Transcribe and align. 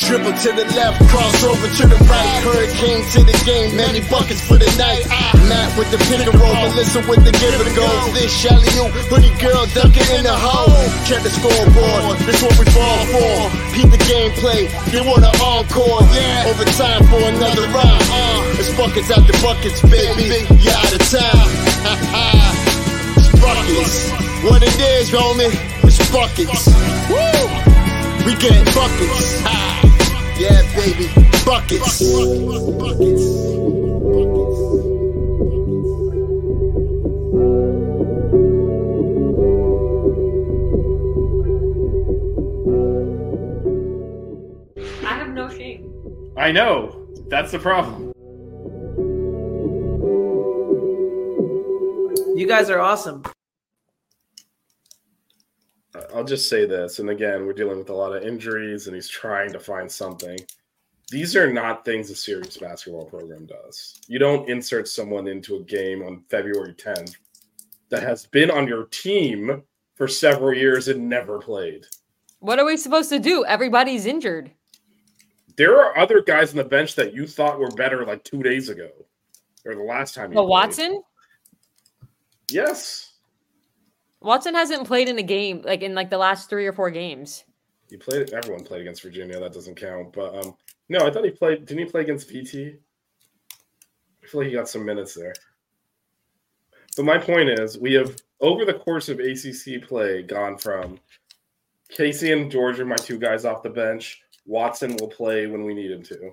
Dribble 0.00 0.32
to 0.32 0.50
the 0.56 0.64
left, 0.76 0.96
cross 1.12 1.44
over 1.44 1.68
to 1.68 1.84
the 1.88 1.98
right. 2.08 2.32
Hurricane 2.40 3.04
to 3.12 3.20
the 3.24 3.36
game, 3.44 3.76
many 3.76 4.00
buckets 4.08 4.40
for 4.40 4.56
the 4.56 4.68
night. 4.80 5.04
Matt 5.48 5.76
with 5.76 5.90
the 5.92 5.98
pick 6.08 6.24
and 6.24 6.34
roll, 6.40 6.54
Melissa 6.72 7.04
with 7.08 7.24
the 7.24 7.32
give 7.36 7.52
it 7.52 7.68
a 7.68 7.74
go. 7.76 7.84
This 8.16 8.32
Shelly 8.32 8.64
you, 8.72 8.88
pretty 9.12 9.32
girl 9.36 9.66
dunking 9.76 10.08
in 10.16 10.24
the 10.24 10.32
hole. 10.32 10.72
Check 11.04 11.20
the 11.20 11.32
scoreboard, 11.32 12.16
this 12.24 12.40
what 12.40 12.56
we 12.56 12.64
fall 12.72 13.02
for. 13.12 13.34
Peep 13.76 13.88
the 13.92 14.00
gameplay, 14.08 14.68
they 14.88 15.04
want 15.04 15.24
an 15.24 15.34
encore. 15.40 16.00
Yeah, 16.12 16.48
overtime 16.48 17.04
for 17.08 17.20
another 17.20 17.68
round. 17.72 18.04
Uh, 18.08 18.60
it's 18.60 18.72
buckets 18.76 19.10
after 19.10 19.36
buckets, 19.44 19.80
baby. 19.84 20.48
You 20.60 20.72
out 20.72 20.92
of 20.92 21.02
time. 21.12 21.50
It's 23.16 23.30
buckets. 23.40 24.10
What 24.42 24.62
it 24.62 24.74
is, 24.80 25.10
homie, 25.10 25.52
it's 25.84 26.10
buckets. 26.10 26.68
Woo! 27.08 27.73
We 28.24 28.34
getting 28.36 28.64
buckets. 28.64 29.42
Ah, 29.44 29.82
yeah, 30.38 30.62
baby, 30.74 31.08
buckets. 31.44 32.00
I 45.04 45.18
have 45.18 45.28
no 45.28 45.50
shame. 45.50 45.92
I 46.38 46.50
know. 46.50 47.06
That's 47.28 47.52
the 47.52 47.58
problem. 47.58 48.12
You 52.36 52.46
guys 52.46 52.70
are 52.70 52.80
awesome. 52.80 53.22
I'll 56.12 56.24
just 56.24 56.48
say 56.48 56.66
this, 56.66 56.98
and 56.98 57.10
again, 57.10 57.46
we're 57.46 57.52
dealing 57.52 57.78
with 57.78 57.90
a 57.90 57.94
lot 57.94 58.16
of 58.16 58.22
injuries, 58.22 58.86
and 58.86 58.94
he's 58.94 59.08
trying 59.08 59.52
to 59.52 59.60
find 59.60 59.90
something. 59.90 60.38
These 61.10 61.36
are 61.36 61.52
not 61.52 61.84
things 61.84 62.10
a 62.10 62.16
serious 62.16 62.56
basketball 62.56 63.04
program 63.04 63.46
does. 63.46 64.00
You 64.08 64.18
don't 64.18 64.48
insert 64.48 64.88
someone 64.88 65.28
into 65.28 65.56
a 65.56 65.60
game 65.60 66.02
on 66.02 66.24
February 66.30 66.74
10th 66.74 67.14
that 67.90 68.02
has 68.02 68.26
been 68.26 68.50
on 68.50 68.66
your 68.66 68.86
team 68.86 69.62
for 69.94 70.08
several 70.08 70.52
years 70.54 70.88
and 70.88 71.08
never 71.08 71.38
played. 71.38 71.84
What 72.40 72.58
are 72.58 72.64
we 72.64 72.76
supposed 72.76 73.10
to 73.10 73.18
do? 73.18 73.44
Everybody's 73.44 74.06
injured. 74.06 74.50
There 75.56 75.80
are 75.80 75.96
other 75.96 76.20
guys 76.20 76.50
on 76.50 76.56
the 76.56 76.64
bench 76.64 76.96
that 76.96 77.14
you 77.14 77.26
thought 77.26 77.60
were 77.60 77.70
better 77.70 78.04
like 78.04 78.24
two 78.24 78.42
days 78.42 78.68
ago, 78.68 78.90
or 79.64 79.74
the 79.74 79.82
last 79.82 80.14
time. 80.14 80.32
played. 80.32 80.48
Watson? 80.48 81.02
Yes, 82.50 83.13
Watson 84.24 84.54
hasn't 84.54 84.86
played 84.86 85.08
in 85.08 85.18
a 85.18 85.22
game 85.22 85.62
like 85.64 85.82
in 85.82 85.94
like 85.94 86.10
the 86.10 86.18
last 86.18 86.48
three 86.48 86.66
or 86.66 86.72
four 86.72 86.90
games. 86.90 87.44
he 87.90 87.96
played. 87.96 88.32
Everyone 88.32 88.64
played 88.64 88.80
against 88.80 89.02
Virginia. 89.02 89.38
That 89.38 89.52
doesn't 89.52 89.76
count. 89.76 90.12
But 90.12 90.34
um, 90.34 90.56
no, 90.88 91.06
I 91.06 91.10
thought 91.10 91.24
he 91.24 91.30
played. 91.30 91.66
Didn't 91.66 91.84
he 91.84 91.90
play 91.90 92.00
against 92.00 92.28
VT? 92.28 92.76
I 94.22 94.26
feel 94.26 94.40
like 94.40 94.48
he 94.48 94.54
got 94.54 94.68
some 94.68 94.84
minutes 94.84 95.14
there. 95.14 95.34
But 96.96 97.04
my 97.04 97.18
point 97.18 97.50
is, 97.50 97.78
we 97.78 97.92
have 97.94 98.16
over 98.40 98.64
the 98.64 98.74
course 98.74 99.08
of 99.08 99.20
ACC 99.20 99.86
play 99.86 100.22
gone 100.22 100.56
from 100.56 100.98
Casey 101.90 102.32
and 102.32 102.50
George 102.50 102.80
are 102.80 102.86
my 102.86 102.96
two 102.96 103.18
guys 103.18 103.44
off 103.44 103.62
the 103.62 103.70
bench. 103.70 104.22
Watson 104.46 104.96
will 104.96 105.08
play 105.08 105.46
when 105.46 105.64
we 105.64 105.74
need 105.74 105.90
him 105.90 106.02
to. 106.04 106.32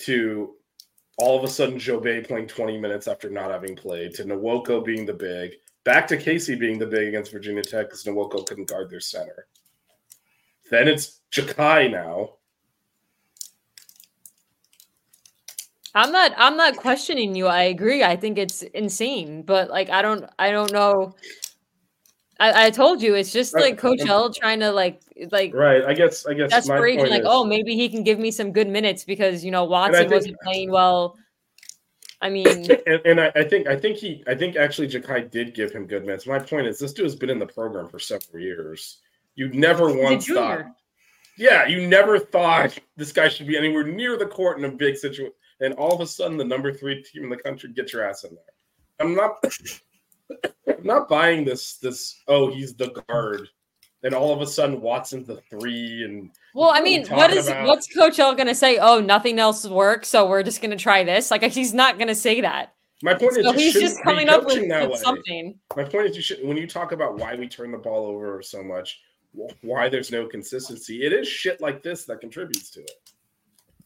To 0.00 0.54
all 1.18 1.38
of 1.38 1.44
a 1.44 1.48
sudden 1.48 1.76
Djobet 1.78 2.26
playing 2.26 2.46
20 2.46 2.78
minutes 2.78 3.06
after 3.06 3.28
not 3.28 3.50
having 3.50 3.76
played. 3.76 4.14
To 4.14 4.24
Nwoko 4.24 4.84
being 4.84 5.04
the 5.04 5.12
big. 5.12 5.52
Back 5.84 6.06
to 6.08 6.16
Casey 6.16 6.54
being 6.54 6.78
the 6.78 6.86
big 6.86 7.08
against 7.08 7.32
Virginia 7.32 7.62
Tech 7.62 7.86
because 7.86 8.04
Nwoko 8.04 8.46
couldn't 8.46 8.68
guard 8.68 8.88
their 8.88 9.00
center. 9.00 9.46
Then 10.70 10.88
it's 10.88 11.20
Jakai 11.32 11.90
now. 11.90 12.34
I'm 15.94 16.12
not 16.12 16.32
I'm 16.36 16.56
not 16.56 16.76
questioning 16.76 17.34
you. 17.34 17.46
I 17.46 17.64
agree. 17.64 18.02
I 18.02 18.16
think 18.16 18.38
it's 18.38 18.62
insane, 18.62 19.42
but 19.42 19.68
like 19.68 19.90
I 19.90 20.00
don't 20.02 20.24
I 20.38 20.50
don't 20.50 20.72
know. 20.72 21.14
I, 22.40 22.66
I 22.66 22.70
told 22.70 23.02
you 23.02 23.14
it's 23.14 23.32
just 23.32 23.54
like 23.54 23.74
uh, 23.74 23.76
Coach 23.76 24.00
and- 24.00 24.10
L 24.10 24.32
trying 24.32 24.60
to 24.60 24.72
like 24.72 25.02
like 25.30 25.54
Right. 25.54 25.84
I 25.84 25.92
guess 25.92 26.24
I 26.26 26.34
guess 26.34 26.50
desperation, 26.50 27.10
like, 27.10 27.22
is, 27.22 27.28
oh, 27.28 27.44
maybe 27.44 27.76
he 27.76 27.88
can 27.88 28.02
give 28.02 28.18
me 28.18 28.30
some 28.30 28.52
good 28.52 28.68
minutes 28.68 29.04
because 29.04 29.44
you 29.44 29.50
know 29.50 29.64
Watson 29.64 30.10
wasn't 30.10 30.36
playing 30.42 30.70
well. 30.70 31.18
I 32.22 32.30
mean, 32.30 32.46
and, 32.86 33.00
and 33.04 33.20
I, 33.20 33.32
I 33.34 33.44
think 33.44 33.66
I 33.66 33.76
think 33.76 33.98
he 33.98 34.22
I 34.26 34.34
think 34.34 34.56
actually 34.56 34.88
Jakai 34.88 35.30
did 35.30 35.54
give 35.54 35.72
him 35.72 35.86
good 35.86 36.06
minutes. 36.06 36.26
My 36.26 36.38
point 36.38 36.66
is 36.68 36.78
this 36.78 36.92
dude 36.92 37.04
has 37.04 37.16
been 37.16 37.30
in 37.30 37.38
the 37.38 37.46
program 37.46 37.88
for 37.88 37.98
several 37.98 38.40
years. 38.40 39.00
You 39.34 39.48
never 39.48 39.92
once 39.92 40.26
thought. 40.26 40.66
Yeah, 41.36 41.66
you 41.66 41.88
never 41.88 42.18
thought 42.18 42.78
this 42.96 43.10
guy 43.10 43.28
should 43.28 43.46
be 43.46 43.56
anywhere 43.56 43.84
near 43.84 44.16
the 44.16 44.26
court 44.26 44.58
in 44.58 44.64
a 44.64 44.70
big 44.70 44.96
situation. 44.96 45.32
And 45.60 45.74
all 45.74 45.94
of 45.94 46.00
a 46.00 46.06
sudden 46.06 46.36
the 46.36 46.44
number 46.44 46.72
three 46.72 47.02
team 47.02 47.24
in 47.24 47.30
the 47.30 47.36
country 47.36 47.72
get 47.72 47.92
your 47.92 48.08
ass 48.08 48.24
in 48.24 48.34
there. 48.34 48.44
I'm 49.00 49.14
not 49.14 49.44
I'm 50.66 50.84
not 50.84 51.08
buying 51.08 51.44
this 51.44 51.78
this 51.78 52.22
oh 52.28 52.50
he's 52.50 52.74
the 52.74 53.02
guard. 53.08 53.48
And 54.04 54.14
all 54.14 54.32
of 54.32 54.40
a 54.40 54.46
sudden 54.46 54.80
Watson's 54.80 55.28
the 55.28 55.40
three 55.48 56.02
and 56.04 56.30
Well, 56.54 56.70
I 56.70 56.80
mean, 56.80 57.02
you 57.02 57.06
what 57.08 57.28
talking 57.28 57.36
is 57.38 57.46
about? 57.48 57.66
what's 57.68 57.86
Coach 57.94 58.18
L 58.18 58.34
gonna 58.34 58.54
say? 58.54 58.78
Oh, 58.78 59.00
nothing 59.00 59.38
else 59.38 59.64
works, 59.66 60.08
so 60.08 60.28
we're 60.28 60.42
just 60.42 60.60
gonna 60.60 60.76
try 60.76 61.04
this. 61.04 61.30
Like 61.30 61.42
he's 61.44 61.72
not 61.72 61.98
gonna 61.98 62.14
say 62.14 62.40
that. 62.40 62.74
my 63.02 63.14
point 63.14 63.36
is 63.36 63.44
So 63.44 63.52
you 63.52 63.58
he's 63.58 63.74
just 63.74 64.02
coming 64.02 64.28
up 64.28 64.44
with, 64.44 64.60
with 64.68 64.98
something. 64.98 65.58
My 65.76 65.84
point 65.84 66.06
is, 66.08 66.16
you 66.16 66.22
should 66.22 66.44
when 66.44 66.56
you 66.56 66.66
talk 66.66 66.90
about 66.92 67.16
why 67.18 67.36
we 67.36 67.46
turn 67.48 67.70
the 67.70 67.78
ball 67.78 68.06
over 68.06 68.42
so 68.42 68.62
much, 68.62 69.00
why 69.60 69.88
there's 69.88 70.10
no 70.10 70.26
consistency. 70.26 71.04
It 71.06 71.12
is 71.12 71.28
shit 71.28 71.60
like 71.60 71.82
this 71.82 72.04
that 72.06 72.20
contributes 72.20 72.70
to 72.70 72.80
it. 72.80 72.90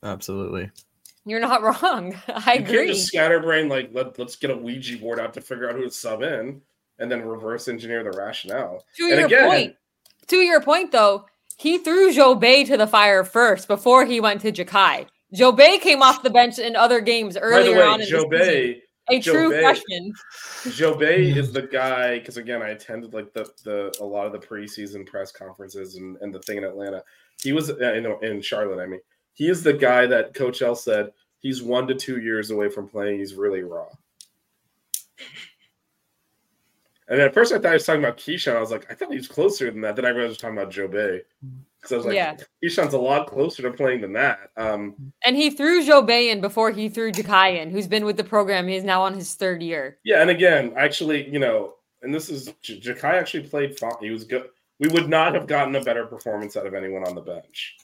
Absolutely. 0.03 0.71
You're 1.25 1.41
not 1.41 1.63
wrong. 1.83 2.15
I 2.29 2.55
You 2.55 2.59
can't 2.61 2.69
agree. 2.71 2.87
just 2.89 3.07
scatterbrain 3.09 3.69
like 3.69 3.91
let, 3.93 4.19
let's 4.19 4.37
get 4.37 4.51
a 4.51 4.57
Ouija 4.57 4.97
board 4.99 5.19
out 5.21 5.35
to 5.35 5.41
figure 5.41 5.69
out 5.69 5.77
who 5.77 5.83
to 5.85 5.91
sub 5.91 6.23
in 6.23 6.63
and 6.99 7.11
then 7.11 7.23
reverse 7.23 7.69
engineer 7.69 8.03
the 8.03 8.17
rationale. 8.17 8.85
To 8.97 9.05
and 9.05 9.17
your 9.19 9.27
again, 9.27 9.49
point, 9.49 9.77
to 10.29 10.37
your 10.37 10.61
point 10.61 10.93
though, 10.93 11.27
he 11.59 11.79
threw 11.79 12.13
Djobet 12.13 12.67
to 12.67 12.77
the 12.77 12.87
fire 12.87 13.25
first 13.25 13.67
before 13.69 14.05
he 14.05 14.21
went 14.21 14.41
to 14.43 14.53
Jakai. 14.53 15.07
Djobet 15.35 15.81
came 15.81 16.03
off 16.03 16.23
the 16.23 16.31
bench 16.31 16.59
in 16.59 16.77
other 16.77 17.01
games 17.01 17.37
earlier 17.37 17.79
way, 17.79 17.83
on 17.83 18.01
in 18.01 18.07
Joe 18.09 18.29
the 18.31 18.39
season. 18.39 18.53
Bay, 18.55 18.83
A 19.11 19.21
true 19.21 19.51
Djobet- 19.51 19.61
freshman. 19.63 20.13
Djobet 20.65 21.37
is 21.37 21.53
the 21.53 21.63
guy 21.63 22.19
because 22.19 22.37
again, 22.37 22.63
I 22.63 22.71
attended 22.71 23.15
like 23.15 23.33
the 23.33 23.49
the 23.65 23.97
a 24.01 24.05
lot 24.05 24.27
of 24.27 24.33
the 24.33 24.39
preseason 24.39 25.07
press 25.07 25.33
conferences 25.33 25.97
and, 25.97 26.17
and 26.21 26.35
the 26.35 26.41
thing 26.41 26.59
in 26.59 26.65
Atlanta. 26.65 27.03
He 27.43 27.53
was 27.53 27.71
uh, 27.71 27.93
in, 27.95 28.07
in 28.23 28.41
Charlotte. 28.41 28.83
I 28.83 28.87
mean, 28.87 29.01
he 29.35 29.49
is 29.49 29.63
the 29.63 29.73
guy 29.73 30.07
that 30.07 30.33
Coach 30.35 30.63
L 30.63 30.75
said 30.75 31.13
he's 31.41 31.63
one 31.63 31.87
to 31.89 31.95
two 31.95 32.21
years 32.21 32.51
away 32.51 32.69
from 32.69 32.89
playing. 32.89 33.19
He's 33.19 33.35
really 33.35 33.63
raw. 33.63 33.87
And 37.09 37.21
at 37.21 37.33
first, 37.35 37.53
I 37.53 37.59
thought 37.59 37.69
he 37.69 37.75
was 37.75 37.87
talking 37.87 38.03
about 38.03 38.17
Kyshawn. 38.17 38.57
I 38.57 38.61
was 38.61 38.71
like, 38.73 38.91
I 38.91 38.95
thought 38.95 39.11
he 39.11 39.17
was 39.17 39.29
closer 39.29 39.71
than 39.71 39.81
that. 39.83 39.95
Then 39.97 40.05
I 40.05 40.09
realized 40.09 40.27
he 40.27 40.29
was 40.31 40.39
talking 40.39 40.59
about 40.59 40.73
Djobet. 40.73 41.21
Because 41.81 41.93
I 41.93 41.97
was 41.99 42.07
like, 42.07 42.15
Yeah. 42.17 42.37
Kyshawn's 42.65 42.95
a 42.95 42.99
lot 42.99 43.29
closer 43.29 43.63
to 43.63 43.71
playing 43.71 44.01
than 44.01 44.13
that. 44.15 44.51
Um, 44.57 45.13
And 45.25 45.37
he 45.37 45.51
threw 45.51 45.85
Djobet 45.85 46.33
in 46.33 46.41
before 46.41 46.73
he 46.73 46.89
threw 46.89 47.13
Jakai 47.13 47.61
in, 47.63 47.71
who's 47.71 47.87
been 47.87 48.05
with 48.05 48.17
the 48.17 48.25
program. 48.25 48.67
He's 48.67 48.83
now 48.83 49.03
on 49.03 49.15
his 49.15 49.35
third 49.35 49.63
year. 49.63 49.99
yeah, 50.05 50.21
and 50.21 50.31
again, 50.31 50.73
actually, 50.77 51.29
you 51.31 51.39
know, 51.39 51.75
and 52.03 52.13
this 52.13 52.29
is 52.29 52.53
J- 52.63 52.81
Jakai 52.81 53.15
actually 53.15 53.49
played 53.49 53.79
fine. 53.79 53.93
He 54.01 54.11
was 54.11 54.25
good. 54.25 54.49
We 54.81 54.89
would 54.89 55.09
not 55.09 55.35
have 55.35 55.47
gotten 55.47 55.75
a 55.77 55.83
better 55.83 56.07
performance 56.07 56.57
out 56.57 56.67
of 56.67 56.75
anyone 56.75 57.07
on 57.07 57.15
the 57.15 57.21
bench. 57.23 57.77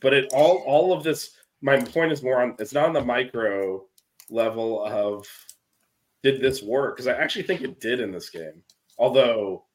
But 0.00 0.12
it 0.12 0.26
all 0.34 0.58
all 0.66 0.92
of 0.92 1.02
this. 1.02 1.30
My 1.62 1.80
point 1.80 2.12
is 2.12 2.22
more 2.22 2.42
on. 2.42 2.54
It's 2.58 2.74
not 2.74 2.86
on 2.86 2.92
the 2.92 3.02
micro 3.04 3.84
level 4.30 4.84
of 4.84 5.26
did 6.24 6.40
this 6.40 6.62
work 6.62 6.96
because 6.96 7.06
I 7.06 7.12
actually 7.12 7.42
think 7.44 7.60
it 7.60 7.78
did 7.80 8.00
in 8.00 8.10
this 8.10 8.30
game. 8.30 8.62
Although 8.98 9.66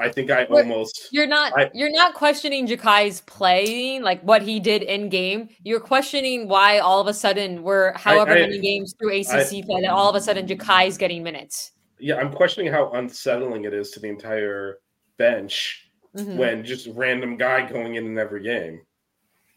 I 0.00 0.08
think 0.10 0.28
I 0.30 0.44
almost 0.46 1.08
You're 1.12 1.28
not 1.28 1.56
I- 1.56 1.70
you're 1.72 1.92
not 1.92 2.14
questioning 2.14 2.66
Jakai's 2.66 3.20
playing, 3.22 4.02
like 4.02 4.20
what 4.22 4.42
he 4.42 4.58
did 4.58 4.82
in 4.82 5.08
game. 5.08 5.48
You're 5.62 5.78
questioning 5.80 6.48
why 6.48 6.80
all 6.80 7.00
of 7.00 7.06
a 7.06 7.14
sudden 7.14 7.62
we're 7.62 7.96
however 7.96 8.32
I- 8.32 8.40
many 8.40 8.58
games 8.58 8.94
through 8.98 9.12
ACC 9.20 9.62
play 9.64 9.80
that 9.82 9.90
all 9.90 10.10
of 10.10 10.16
a 10.16 10.20
sudden 10.20 10.46
Jakai's 10.46 10.98
getting 10.98 11.22
minutes. 11.22 11.70
yeah, 12.00 12.16
I'm 12.16 12.32
questioning 12.32 12.70
how 12.70 12.90
unsettling 12.90 13.64
it 13.64 13.72
is 13.72 13.92
to 13.92 14.00
the 14.00 14.08
entire 14.08 14.80
bench 15.16 15.88
Mhm. 16.16 16.36
when 16.36 16.64
just 16.64 16.88
random 16.88 17.36
guy 17.36 17.66
going 17.70 17.94
in 17.94 18.04
in 18.04 18.18
every 18.18 18.42
game. 18.42 18.82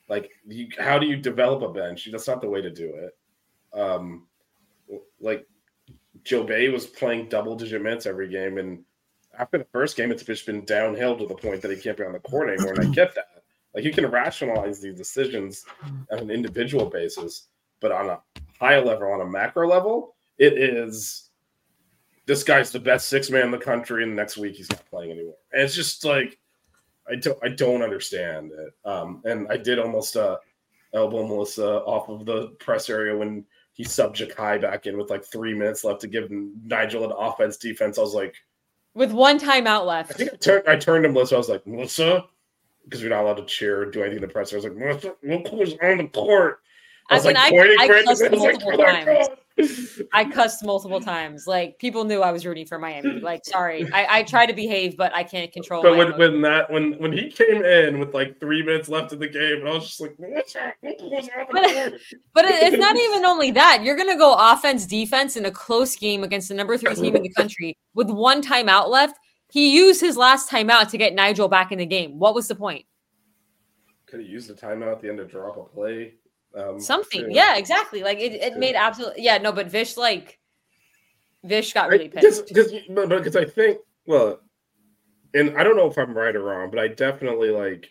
Like, 0.07 0.29
you, 0.47 0.67
how 0.77 0.97
do 0.99 1.07
you 1.07 1.17
develop 1.17 1.61
a 1.63 1.69
bench? 1.73 2.07
That's 2.11 2.27
not 2.27 2.41
the 2.41 2.47
way 2.47 2.61
to 2.61 2.69
do 2.69 2.93
it. 2.95 3.17
Um, 3.77 4.27
like 5.19 5.45
Djobet 6.27 6.71
was 6.71 6.85
playing 6.85 7.29
double 7.29 7.55
digit 7.55 7.81
minutes 7.81 8.05
every 8.05 8.27
game, 8.27 8.57
and 8.57 8.83
after 9.37 9.57
the 9.57 9.67
first 9.71 9.95
game, 9.95 10.11
it's 10.11 10.23
just 10.23 10.45
been 10.45 10.65
downhill 10.65 11.17
to 11.17 11.25
the 11.25 11.35
point 11.35 11.61
that 11.61 11.71
he 11.71 11.77
can't 11.77 11.97
be 11.97 12.03
on 12.03 12.13
the 12.13 12.19
court 12.19 12.49
anymore. 12.49 12.73
And 12.73 12.87
I 12.87 12.91
get 12.91 13.15
that. 13.15 13.43
Like, 13.73 13.83
you 13.83 13.91
can 13.91 14.07
rationalize 14.07 14.81
these 14.81 14.97
decisions 14.97 15.65
on 16.11 16.19
an 16.19 16.31
individual 16.31 16.87
basis, 16.87 17.47
but 17.79 17.91
on 17.91 18.09
a 18.09 18.19
high 18.59 18.79
level, 18.79 19.11
on 19.11 19.21
a 19.21 19.25
macro 19.25 19.67
level, 19.67 20.15
it 20.37 20.53
is 20.53 21.29
this 22.25 22.43
guy's 22.43 22.71
the 22.71 22.79
best 22.79 23.09
six 23.09 23.29
man 23.29 23.45
in 23.45 23.51
the 23.51 23.57
country, 23.57 24.03
and 24.03 24.11
the 24.11 24.15
next 24.15 24.37
week 24.37 24.55
he's 24.55 24.69
not 24.69 24.85
playing 24.89 25.11
anymore. 25.11 25.35
And 25.51 25.61
it's 25.61 25.75
just 25.75 26.03
like 26.03 26.37
I 27.09 27.15
don't 27.15 27.39
I 27.43 27.49
don't 27.49 27.81
understand 27.81 28.51
it. 28.51 28.73
Um, 28.89 29.21
and 29.25 29.47
I 29.49 29.57
did 29.57 29.79
almost 29.79 30.17
uh 30.17 30.37
elbow 30.93 31.25
Melissa 31.25 31.81
off 31.81 32.09
of 32.09 32.25
the 32.25 32.49
press 32.59 32.89
area 32.89 33.15
when 33.15 33.45
he 33.77 33.83
subbed 33.85 34.15
Jakai 34.15 34.59
back 34.61 34.85
in 34.87 34.97
with 34.97 35.09
like 35.09 35.23
three 35.23 35.53
minutes 35.53 35.83
left 35.83 36.01
to 36.01 36.07
give 36.07 36.29
Nijel 36.29 37.05
an 37.05 37.13
offense 37.17 37.57
defense. 37.57 37.97
I 37.97 38.01
was 38.01 38.13
like, 38.15 38.35
With 38.95 39.11
one 39.11 39.39
timeout 39.39 39.81
I 39.81 39.83
left. 39.83 40.13
think 40.13 40.33
I 40.33 40.35
turned 40.37 40.67
I 40.67 40.75
turned 40.75 41.03
to 41.03 41.09
Melissa. 41.09 41.35
I 41.35 41.37
was 41.37 41.47
like, 41.49 41.65
Melissa, 41.67 42.25
because 42.83 43.03
we're 43.03 43.09
not 43.09 43.23
allowed 43.23 43.37
to 43.37 43.45
cheer 43.45 43.81
or 43.81 43.85
do 43.85 44.01
anything 44.01 44.17
in 44.23 44.27
the 44.27 44.33
press. 44.33 44.51
I 44.51 44.55
was 44.57 44.65
like, 44.65 44.75
Melissa, 44.75 45.13
look 45.23 45.47
who's 45.47 45.73
on 45.83 45.97
the 45.99 46.07
court. 46.07 46.59
I 47.09 47.13
I 47.13 47.17
was 47.17 47.25
mean, 47.25 47.33
like 47.35 47.43
I- 47.45 47.49
pointing 47.51 47.77
I 47.79 47.87
for 47.87 47.93
it, 47.93 48.07
I 48.07 48.09
was 48.09 48.21
like, 48.21 48.61
"Oh 48.65 48.77
times. 48.77 49.27
God." 49.57 50.07
I 50.13 50.25
cussed 50.25 50.63
multiple 50.63 50.99
times. 50.99 51.47
Like 51.47 51.77
people 51.79 52.03
knew 52.03 52.21
I 52.21 52.31
was 52.31 52.45
rooting 52.45 52.65
for 52.65 52.77
Miami. 52.79 53.19
Like, 53.19 53.43
sorry. 53.45 53.87
I, 53.93 54.19
I 54.19 54.23
try 54.23 54.45
to 54.45 54.53
behave, 54.53 54.95
but 54.97 55.13
I 55.13 55.23
can't 55.23 55.51
control 55.51 55.81
it. 55.81 55.83
But 55.83 55.97
when, 55.97 56.07
emotions. 56.07 56.19
when 56.33 56.41
that 56.41 56.71
when 56.71 56.93
when 56.99 57.11
he 57.11 57.29
came 57.31 57.63
in 57.63 57.99
with 57.99 58.13
like 58.13 58.39
three 58.39 58.63
minutes 58.63 58.89
left 58.89 59.13
in 59.13 59.19
the 59.19 59.27
game, 59.27 59.59
and 59.59 59.69
I 59.69 59.73
was 59.73 59.87
just 59.87 60.01
like, 60.01 60.13
"What's 60.17 60.53
that? 60.53 60.75
Look 60.83 60.99
who's 60.99 61.11
on 61.11 61.45
the 61.51 61.99
But- 62.33 62.43
But 62.45 62.45
it's 62.45 62.77
not 62.77 62.95
even 62.95 63.25
only 63.25 63.51
that. 63.51 63.83
You're 63.83 63.95
going 63.95 64.11
to 64.11 64.17
go 64.17 64.35
offense 64.37 64.85
defense 64.85 65.35
in 65.37 65.45
a 65.45 65.51
close 65.51 65.95
game 65.95 66.23
against 66.23 66.49
the 66.49 66.53
number 66.55 66.77
three 66.77 66.95
team 66.95 67.15
in 67.15 67.23
the 67.23 67.33
country 67.33 67.77
with 67.93 68.09
one 68.09 68.41
timeout 68.41 68.89
left. 68.89 69.17
He 69.49 69.73
used 69.75 70.01
his 70.01 70.17
last 70.17 70.49
timeout 70.49 70.89
to 70.89 70.97
get 70.97 71.15
Nijel 71.15 71.49
back 71.49 71.71
in 71.71 71.79
the 71.79 71.85
game. 71.85 72.19
What 72.19 72.35
was 72.35 72.47
the 72.47 72.55
point? 72.55 72.85
Could 74.05 74.19
have 74.19 74.29
used 74.29 74.49
the 74.49 74.53
timeout 74.53 74.91
at 74.91 75.01
the 75.01 75.09
end 75.09 75.17
to 75.17 75.25
drop 75.25 75.57
a 75.57 75.63
play. 75.63 76.13
Um, 76.55 76.79
Something. 76.79 77.25
too. 77.25 77.31
Yeah, 77.31 77.57
exactly. 77.57 78.03
Like 78.03 78.19
it, 78.19 78.33
it 78.33 78.57
made 78.57 78.75
absolutely. 78.75 79.23
Yeah, 79.23 79.37
no, 79.37 79.51
but 79.51 79.67
Vish, 79.67 79.97
like, 79.97 80.39
Vish 81.43 81.73
got 81.73 81.89
really 81.89 82.09
pissed. 82.09 82.47
because 82.47 82.71
because 82.71 83.35
I 83.35 83.45
think 83.45 83.79
well, 84.05 84.39
and 85.33 85.57
I 85.57 85.63
don't 85.63 85.75
know 85.75 85.87
if 85.87 85.97
I'm 85.97 86.17
right 86.17 86.35
or 86.35 86.43
wrong, 86.43 86.69
but 86.69 86.79
I 86.79 86.87
definitely 86.87 87.49
like 87.49 87.89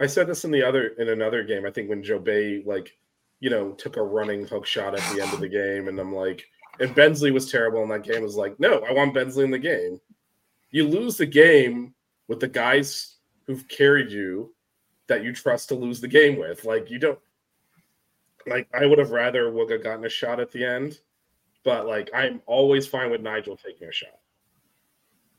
I 0.00 0.06
said 0.06 0.26
this 0.26 0.44
in 0.44 0.50
the 0.50 0.62
other 0.62 0.88
in 0.98 1.08
another 1.08 1.44
game. 1.44 1.66
I 1.66 1.70
think 1.70 1.88
when 1.88 2.02
Djobet 2.02 2.66
like 2.66 2.96
you 3.40 3.50
know 3.50 3.72
took 3.72 3.96
a 3.96 4.02
running 4.02 4.46
hook 4.46 4.66
shot 4.66 4.98
at 4.98 5.14
the 5.14 5.22
end 5.22 5.32
of 5.32 5.40
the 5.40 5.48
game, 5.48 5.88
and 5.88 5.98
I'm 5.98 6.14
like, 6.14 6.44
and 6.80 6.94
Bensley 6.94 7.30
was 7.30 7.50
terrible 7.50 7.82
in 7.82 7.88
that 7.90 8.04
game. 8.04 8.22
Was 8.22 8.36
like, 8.36 8.58
no, 8.58 8.80
I 8.80 8.92
want 8.92 9.14
Bensley 9.14 9.44
in 9.44 9.50
the 9.50 9.58
game. 9.58 10.00
You 10.70 10.86
lose 10.86 11.16
the 11.16 11.26
game 11.26 11.94
with 12.28 12.40
the 12.40 12.48
guys 12.48 13.16
who've 13.46 13.66
carried 13.68 14.10
you 14.10 14.54
that 15.08 15.24
you 15.24 15.32
trust 15.32 15.68
to 15.68 15.74
lose 15.74 16.00
the 16.00 16.08
game 16.08 16.38
with. 16.38 16.64
Like 16.64 16.90
you 16.90 16.98
don't 16.98 17.18
like 18.46 18.68
I 18.74 18.86
would 18.86 18.98
have 18.98 19.10
rather 19.10 19.50
Wooga 19.50 19.82
gotten 19.82 20.04
a 20.04 20.08
shot 20.08 20.40
at 20.40 20.50
the 20.50 20.64
end, 20.64 21.00
but 21.64 21.86
like 21.86 22.10
I'm 22.14 22.40
always 22.46 22.86
fine 22.86 23.10
with 23.10 23.22
Nijel 23.22 23.60
taking 23.62 23.88
a 23.88 23.92
shot. 23.92 24.18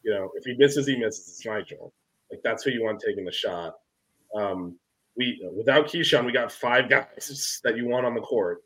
You 0.03 0.11
know, 0.11 0.31
if 0.35 0.45
he 0.45 0.55
misses, 0.57 0.87
he 0.87 0.97
misses. 0.97 1.27
It's 1.27 1.45
Nijel. 1.45 1.91
Like 2.31 2.41
that's 2.43 2.63
who 2.63 2.71
you 2.71 2.83
want 2.83 3.01
taking 3.05 3.25
the 3.25 3.31
shot. 3.31 3.75
Um, 4.35 4.77
we 5.17 5.47
without 5.55 5.87
Kyshawn, 5.87 6.25
we 6.25 6.31
got 6.31 6.51
five 6.51 6.89
guys 6.89 7.59
that 7.63 7.75
you 7.75 7.87
want 7.87 8.05
on 8.05 8.13
the 8.13 8.21
court. 8.21 8.63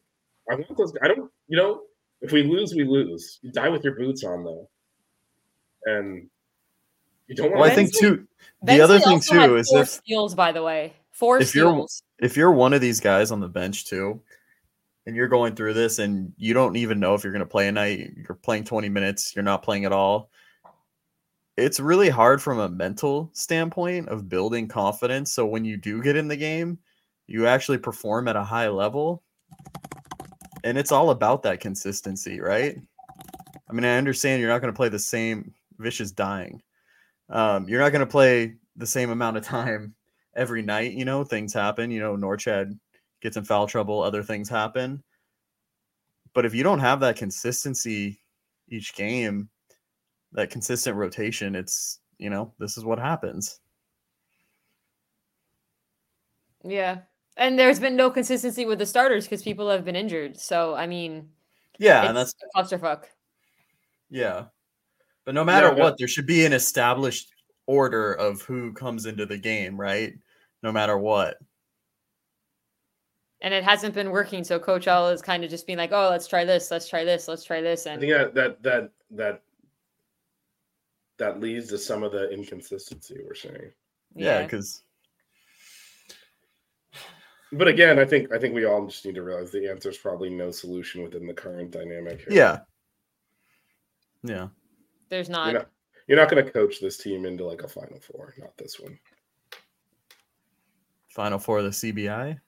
I 0.52 0.56
want 0.56 0.78
those. 0.78 0.94
I 1.02 1.08
don't. 1.08 1.32
You 1.48 1.58
know, 1.58 1.82
if 2.22 2.32
we 2.32 2.44
lose, 2.44 2.74
we 2.74 2.84
lose. 2.84 3.40
You 3.42 3.52
die 3.52 3.70
with 3.70 3.84
your 3.84 3.96
boots 3.96 4.24
on 4.24 4.44
though, 4.44 4.70
and 5.86 6.28
you 7.28 7.36
don't 7.36 7.52
want. 7.52 7.62
Well, 7.62 7.72
I 7.72 7.76
think 7.76 7.94
Bensley- 7.94 8.10
too. 8.10 8.28
The 8.64 8.82
other 8.82 9.00
thing 9.00 9.20
too 9.20 9.56
is 9.58 9.70
four 9.70 9.82
if 9.82 9.90
steals, 9.90 10.36
by 10.36 10.52
the 10.52 10.64
way, 10.64 10.94
four 11.12 11.40
if 11.40 11.50
steals. 11.50 12.04
If 12.24 12.38
you're 12.38 12.52
one 12.52 12.74
of 12.74 12.82
these 12.82 13.00
guys 13.00 13.32
on 13.32 13.40
the 13.40 13.48
bench 13.48 13.86
too, 13.86 14.22
and 15.06 15.16
you're 15.16 15.28
going 15.28 15.56
through 15.56 15.74
this 15.74 16.00
and 16.00 16.32
you 16.38 16.54
don't 16.54 16.78
even 16.78 17.00
know 17.00 17.14
if 17.14 17.24
you're 17.24 17.34
going 17.34 17.42
to 17.42 17.46
play 17.46 17.68
a 17.68 17.72
night, 17.72 18.14
you're 18.16 18.36
playing 18.36 18.64
20 18.64 18.88
minutes, 18.90 19.36
you're 19.36 19.44
not 19.44 19.64
playing 19.64 19.86
at 19.86 19.92
all. 19.92 20.30
It's 21.58 21.80
really 21.80 22.10
hard 22.10 22.42
from 22.42 22.60
a 22.60 22.70
mental 22.70 23.30
standpoint 23.34 24.10
of 24.10 24.30
building 24.30 24.68
confidence. 24.68 25.34
So 25.34 25.46
when 25.46 25.66
you 25.66 25.78
do 25.78 26.02
get 26.02 26.16
in 26.16 26.28
the 26.28 26.38
game, 26.38 26.80
you 27.28 27.46
actually 27.46 27.78
perform 27.78 28.28
at 28.28 28.36
a 28.36 28.44
high 28.44 28.70
level. 28.70 29.22
And 30.64 30.78
it's 30.78 30.92
all 30.92 31.10
about 31.10 31.44
that 31.44 31.60
consistency, 31.60 32.40
right? 32.40 32.78
I 33.70 33.74
mean, 33.74 33.86
I 33.86 33.98
understand 33.98 34.40
you're 34.40 34.50
not 34.50 34.62
going 34.62 34.74
to 34.74 34.78
play 34.78 34.90
the 34.90 34.98
same. 35.00 35.54
vicious 35.78 36.12
dying. 36.12 36.62
Um, 37.30 37.68
you're 37.68 37.82
not 37.82 37.92
going 37.92 38.06
to 38.06 38.12
play 38.12 38.56
the 38.78 38.88
same 38.88 39.10
amount 39.10 39.38
of 39.38 39.44
time 39.46 39.94
every 40.36 40.62
night. 40.62 40.94
You 40.94 41.06
know, 41.06 41.24
things 41.24 41.54
happen. 41.54 41.92
You 41.92 42.00
know, 42.00 42.16
Norchaad 42.18 42.78
gets 43.22 43.38
in 43.38 43.44
foul 43.46 43.68
trouble, 43.68 44.02
other 44.02 44.24
things 44.24 44.50
happen. 44.50 45.04
But 46.34 46.46
if 46.46 46.54
you 46.56 46.64
don't 46.64 46.80
have 46.80 47.00
that 47.02 47.16
consistency 47.16 48.20
each 48.70 48.96
game, 48.96 49.50
that 50.32 50.50
consistent 50.50 50.98
rotation, 50.98 51.56
it's, 51.56 52.00
you 52.18 52.30
know, 52.30 52.54
this 52.60 52.78
is 52.78 52.84
what 52.84 52.98
happens. 53.00 53.60
Yeah. 56.64 57.00
And 57.38 57.58
there's 57.58 57.80
been 57.80 57.96
no 57.96 58.10
consistency 58.10 58.66
with 58.66 58.80
the 58.80 58.86
starters 58.86 59.26
because 59.26 59.42
people 59.42 59.70
have 59.70 59.86
been 59.86 59.96
injured. 59.96 60.40
So 60.40 60.76
I 60.76 60.88
mean, 60.88 61.30
Yeah, 61.80 62.08
and 62.08 62.16
that's 62.16 62.34
a 62.56 62.58
clusterfuck. 62.58 63.06
yeah. 64.10 64.46
But 65.26 65.36
no 65.36 65.44
matter 65.44 65.70
but- 65.70 65.78
what, 65.78 65.98
there 65.98 66.08
should 66.08 66.26
be 66.28 66.46
an 66.46 66.54
established 66.54 67.30
order 67.66 68.14
of 68.14 68.42
who 68.42 68.74
comes 68.74 69.06
into 69.06 69.26
the 69.26 69.38
game, 69.38 69.80
right? 69.80 70.14
No 70.64 70.72
matter 70.72 70.98
what. 70.98 71.38
And 73.42 73.54
it 73.54 73.64
hasn't 73.64 73.94
been 73.94 74.10
working. 74.10 74.46
So 74.46 74.58
Coach 74.58 74.88
L 74.88 75.10
is 75.10 75.22
kind 75.22 75.44
of 75.44 75.50
just 75.50 75.68
being 75.68 75.78
like, 75.78 75.92
oh, 75.92 76.10
let's 76.10 76.28
try 76.28 76.46
this, 76.46 76.72
let's 76.72 76.88
try 76.88 77.04
this, 77.04 77.28
let's 77.28 77.44
try 77.44 77.62
this. 77.62 77.86
I 77.86 77.92
And 77.92 78.02
think 78.02 78.14
that 78.14 78.34
that 78.34 78.64
that 78.64 78.92
that 79.12 79.42
that 81.18 81.40
leads 81.42 81.68
to 81.68 81.78
some 81.78 82.04
of 82.04 82.14
the 82.14 82.30
inconsistency 82.32 83.20
we're 83.24 83.36
seeing. 83.36 83.74
Yeah, 84.16 84.40
yeah. 84.40 84.44
because 84.44 84.84
But 87.52 87.68
again, 87.68 88.00
I 88.00 88.06
think 88.06 88.32
I 88.34 88.40
think 88.40 88.56
we 88.56 88.66
all 88.66 88.88
just 88.88 89.06
need 89.06 89.16
to 89.16 89.24
realize 89.24 89.52
the 89.52 89.70
answer 89.70 89.90
is 89.90 89.98
probably 89.98 90.30
no 90.30 90.50
solution 90.50 91.04
within 91.04 91.28
the 91.28 91.34
current 91.34 91.72
dynamic. 91.72 92.20
Here. 92.20 92.28
Yeah. 92.32 92.60
Yeah. 94.24 94.48
There's 95.10 95.30
not. 95.30 95.46
You're 95.46 95.54
not. 95.54 95.60
not, 95.60 95.72
you're 96.08 96.18
not 96.18 96.30
going 96.30 96.44
to 96.44 96.52
coach 96.52 96.80
this 96.80 96.98
team 96.98 97.26
into 97.26 97.46
like 97.46 97.62
a 97.62 97.68
final 97.68 98.00
four, 98.00 98.34
not 98.40 98.58
this 98.58 98.80
one. 98.80 98.98
Final 101.14 101.38
four 101.38 101.60
of 101.60 101.66
the 101.66 101.70
CBI. 101.70 102.40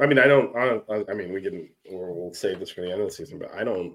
I 0.00 0.06
mean, 0.06 0.18
I 0.18 0.26
don't. 0.26 0.56
I, 0.56 1.04
I 1.10 1.14
mean, 1.14 1.34
we 1.34 1.42
can. 1.42 1.68
We'll, 1.90 2.14
we'll 2.14 2.34
save 2.34 2.60
this 2.60 2.70
for 2.70 2.80
the 2.80 2.90
end 2.90 3.02
of 3.02 3.08
the 3.08 3.14
season, 3.14 3.38
but 3.38 3.52
I 3.52 3.62
don't. 3.62 3.94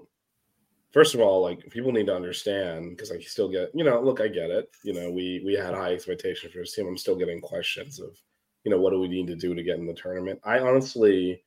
First 0.92 1.14
of 1.14 1.20
all, 1.20 1.42
like 1.42 1.68
people 1.70 1.90
need 1.90 2.06
to 2.06 2.14
understand 2.14 2.90
because 2.90 3.10
I 3.10 3.18
still 3.18 3.48
get. 3.48 3.70
You 3.74 3.82
know, 3.82 4.00
look, 4.00 4.20
I 4.20 4.28
get 4.28 4.50
it. 4.50 4.70
You 4.84 4.92
know, 4.92 5.10
we 5.10 5.42
we 5.44 5.54
had 5.54 5.74
high 5.74 5.92
expectations 5.92 6.52
for 6.52 6.60
this 6.60 6.72
team. 6.72 6.86
I'm 6.86 6.96
still 6.96 7.16
getting 7.16 7.40
questions 7.40 7.98
of, 7.98 8.16
you 8.62 8.70
know, 8.70 8.78
what 8.78 8.90
do 8.90 9.00
we 9.00 9.08
need 9.08 9.26
to 9.26 9.34
do 9.34 9.56
to 9.56 9.62
get 9.64 9.78
in 9.78 9.86
the 9.86 9.94
tournament? 9.94 10.38
I 10.44 10.60
honestly 10.60 11.42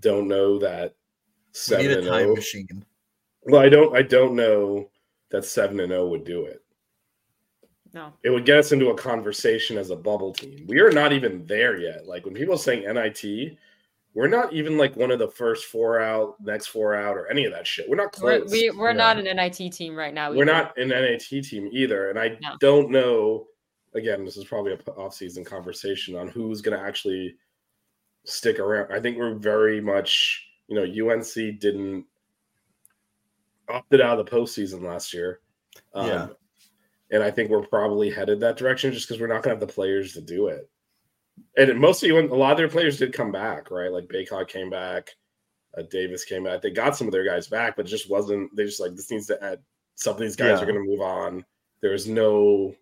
don't 0.00 0.28
know 0.28 0.58
that 0.58 0.92
We 0.92 0.96
seven 1.52 1.86
need 1.86 1.98
a 1.98 2.00
oh 2.00 2.18
time 2.18 2.30
oh. 2.30 2.34
machine. 2.34 2.84
Well, 3.42 3.60
I 3.60 3.68
don't. 3.68 3.94
I 3.94 4.00
don't 4.00 4.34
know 4.34 4.88
that 5.30 5.44
seven 5.44 5.80
and 5.80 5.90
zero 5.90 6.08
would 6.08 6.24
do 6.24 6.46
it. 6.46 6.61
No. 7.94 8.12
It 8.22 8.30
would 8.30 8.46
get 8.46 8.58
us 8.58 8.72
into 8.72 8.88
a 8.90 8.94
conversation 8.96 9.76
as 9.76 9.90
a 9.90 9.96
bubble 9.96 10.32
team. 10.32 10.64
We 10.66 10.80
are 10.80 10.90
not 10.90 11.12
even 11.12 11.44
there 11.46 11.78
yet. 11.78 12.06
Like 12.06 12.24
when 12.24 12.34
people 12.34 12.54
are 12.54 12.58
saying 12.58 12.84
NIT, 12.92 13.56
we're 14.14 14.28
not 14.28 14.52
even 14.52 14.76
like 14.78 14.96
one 14.96 15.10
of 15.10 15.18
the 15.18 15.28
first 15.28 15.66
four 15.66 16.00
out, 16.00 16.36
next 16.40 16.68
four 16.68 16.94
out, 16.94 17.16
or 17.16 17.28
any 17.30 17.44
of 17.44 17.52
that 17.52 17.66
shit. 17.66 17.88
We're 17.88 17.96
not 17.96 18.16
We're, 18.20 18.38
close. 18.40 18.50
we, 18.50 18.70
we're 18.70 18.90
Yeah. 18.90 18.96
not 18.96 19.18
an 19.18 19.24
NIT 19.36 19.72
team 19.72 19.94
right 19.94 20.12
now. 20.14 20.32
We're 20.32 20.44
not 20.44 20.76
an 20.78 20.88
NIT 20.88 21.42
team 21.44 21.68
either, 21.72 22.10
and 22.10 22.18
I 22.18 22.38
No. 22.40 22.56
don't 22.60 22.90
know. 22.90 23.46
Again, 23.94 24.24
this 24.24 24.38
is 24.38 24.44
probably 24.44 24.72
a 24.72 24.90
off-season 24.92 25.44
conversation 25.44 26.16
on 26.16 26.28
who's 26.28 26.62
going 26.62 26.78
to 26.78 26.82
actually 26.82 27.36
stick 28.24 28.58
around. 28.58 28.90
I 28.90 29.00
think 29.00 29.18
we're 29.18 29.34
very 29.34 29.80
much, 29.82 30.46
you 30.68 30.76
know, 30.76 30.84
UNC 31.10 31.58
didn't 31.58 32.06
opted 33.68 34.00
out 34.00 34.18
of 34.18 34.24
the 34.24 34.30
postseason 34.30 34.82
last 34.82 35.12
year. 35.12 35.40
Um, 35.94 36.06
Yeah. 36.06 36.28
And 37.12 37.22
I 37.22 37.30
think 37.30 37.50
we're 37.50 37.66
probably 37.66 38.10
headed 38.10 38.40
that 38.40 38.56
direction 38.56 38.92
just 38.92 39.06
because 39.06 39.20
we're 39.20 39.28
not 39.28 39.42
going 39.42 39.54
to 39.54 39.60
have 39.60 39.68
the 39.68 39.72
players 39.72 40.14
to 40.14 40.20
do 40.20 40.48
it. 40.48 40.68
And 41.56 41.78
most 41.78 42.02
of 42.02 42.08
you, 42.08 42.18
a 42.18 42.26
lot 42.34 42.52
of 42.52 42.58
their 42.58 42.68
players 42.68 42.98
did 42.98 43.12
come 43.12 43.30
back, 43.30 43.70
right? 43.70 43.92
Like 43.92 44.08
Bacot 44.08 44.48
came 44.48 44.70
back, 44.70 45.10
uh, 45.76 45.82
Davis 45.90 46.24
came 46.24 46.44
back. 46.44 46.62
They 46.62 46.70
got 46.70 46.96
some 46.96 47.06
of 47.06 47.12
their 47.12 47.24
guys 47.24 47.46
back, 47.48 47.76
but 47.76 47.86
it 47.86 47.90
just 47.90 48.10
wasn't. 48.10 48.54
They 48.56 48.64
just 48.64 48.80
like 48.80 48.94
this 48.94 49.10
needs 49.10 49.26
to 49.26 49.42
add. 49.42 49.60
Some 49.94 50.14
of 50.14 50.20
these 50.20 50.36
guys 50.36 50.58
Yeah. 50.58 50.62
are 50.62 50.66
going 50.66 50.82
to 50.82 50.88
move 50.90 51.00
on. 51.00 51.44
There's 51.80 52.08
no. 52.08 52.74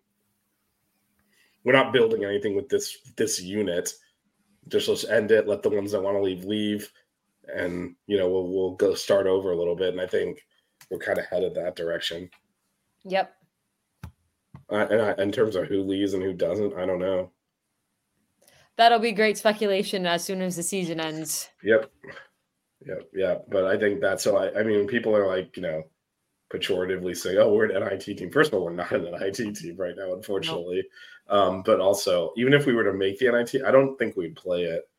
We're 1.63 1.73
not 1.73 1.93
building 1.93 2.23
anything 2.23 2.55
with 2.55 2.69
this 2.69 2.97
this 3.17 3.41
unit. 3.41 3.93
Just 4.67 4.87
let's 4.87 5.05
end 5.05 5.31
it. 5.31 5.47
Let 5.47 5.61
the 5.63 5.69
ones 5.69 5.91
that 5.91 6.01
want 6.01 6.17
to 6.17 6.21
leave 6.21 6.45
leave, 6.45 6.91
and 7.53 7.95
you 8.07 8.17
know 8.17 8.29
we'll 8.29 8.47
we'll 8.47 8.75
go 8.75 8.93
start 8.95 9.27
over 9.27 9.51
a 9.51 9.57
little 9.57 9.75
bit. 9.75 9.89
And 9.89 10.01
I 10.01 10.07
think 10.07 10.45
we're 10.89 10.99
kind 10.99 11.17
of 11.19 11.25
headed 11.25 11.53
that 11.55 11.75
direction. 11.75 12.29
Yep. 13.03 13.33
Uh, 14.71 14.87
and 14.89 15.01
I, 15.01 15.21
in 15.21 15.31
terms 15.31 15.55
of 15.55 15.65
who 15.67 15.83
leaves 15.83 16.13
and 16.13 16.23
who 16.23 16.33
doesn't, 16.33 16.75
I 16.75 16.85
don't 16.85 16.99
know. 16.99 17.31
That'll 18.77 18.99
be 18.99 19.11
great 19.11 19.37
speculation 19.37 20.05
as 20.05 20.23
soon 20.23 20.41
as 20.41 20.55
the 20.55 20.63
season 20.63 20.99
ends. 20.99 21.49
Yep. 21.63 21.91
Yep. 22.85 23.09
Yeah. 23.13 23.35
But 23.49 23.65
I 23.65 23.77
think 23.77 23.99
that's 23.99 24.23
so. 24.23 24.37
I, 24.37 24.59
I 24.59 24.63
mean, 24.63 24.87
people 24.87 25.15
are 25.15 25.27
like, 25.27 25.55
you 25.57 25.61
know, 25.61 25.83
pejoratively 26.51 27.15
say, 27.15 27.37
oh, 27.37 27.53
we're 27.53 27.69
an 27.69 27.83
NIT 27.83 28.17
team. 28.17 28.31
First 28.31 28.51
of 28.51 28.59
all, 28.59 28.65
we're 28.65 28.73
not 28.73 28.91
an 28.91 29.03
NIT 29.03 29.55
team 29.55 29.75
right 29.77 29.95
now, 29.95 30.13
unfortunately. 30.13 30.83
Um, 31.29 31.63
but 31.63 31.79
also, 31.79 32.31
even 32.37 32.53
if 32.53 32.65
we 32.65 32.73
were 32.73 32.83
to 32.83 32.93
make 32.93 33.19
the 33.19 33.31
NIT, 33.31 33.63
I 33.65 33.71
don't 33.71 33.97
think 33.97 34.15
we'd 34.15 34.35
play 34.35 34.63
it. 34.63 34.89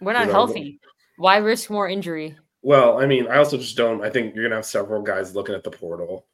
We're 0.00 0.14
not 0.14 0.26
know, 0.26 0.32
healthy. 0.32 0.80
Why 1.18 1.36
risk 1.36 1.68
more 1.68 1.88
injury? 1.88 2.36
Well, 2.62 2.98
I 2.98 3.06
mean, 3.06 3.26
I 3.28 3.36
also 3.36 3.58
just 3.58 3.76
don't. 3.76 4.02
I 4.02 4.10
think 4.10 4.34
you're 4.34 4.44
gonna 4.44 4.56
have 4.56 4.66
several 4.66 5.02
guys 5.02 5.34
looking 5.34 5.54
at 5.54 5.64
the 5.64 5.70
portal, 5.70 6.26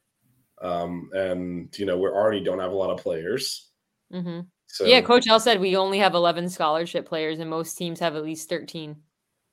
um, 0.62 1.10
and 1.12 1.76
you 1.78 1.86
know, 1.86 1.98
we 1.98 2.08
already 2.08 2.42
don't 2.42 2.58
have 2.58 2.72
a 2.72 2.76
lot 2.76 2.90
of 2.90 3.02
players. 3.02 3.70
Mm-hmm. 4.12 4.40
So 4.68 4.84
yeah, 4.84 5.00
Coach 5.00 5.26
L 5.28 5.40
said 5.40 5.60
we 5.60 5.76
only 5.76 5.98
have 5.98 6.14
11 6.14 6.48
scholarship 6.50 7.06
players, 7.06 7.38
and 7.38 7.48
most 7.48 7.76
teams 7.76 8.00
have 8.00 8.16
at 8.16 8.24
least 8.24 8.48
13. 8.48 8.96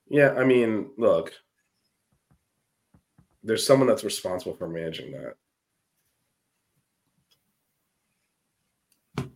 Yeah, 0.10 0.34
I 0.34 0.44
mean, 0.44 0.90
look, 0.98 1.34
there's 3.44 3.66
someone 3.66 3.88
that's 3.88 4.04
responsible 4.04 4.56
for 4.56 4.68
managing 4.68 5.12
that. 5.12 5.36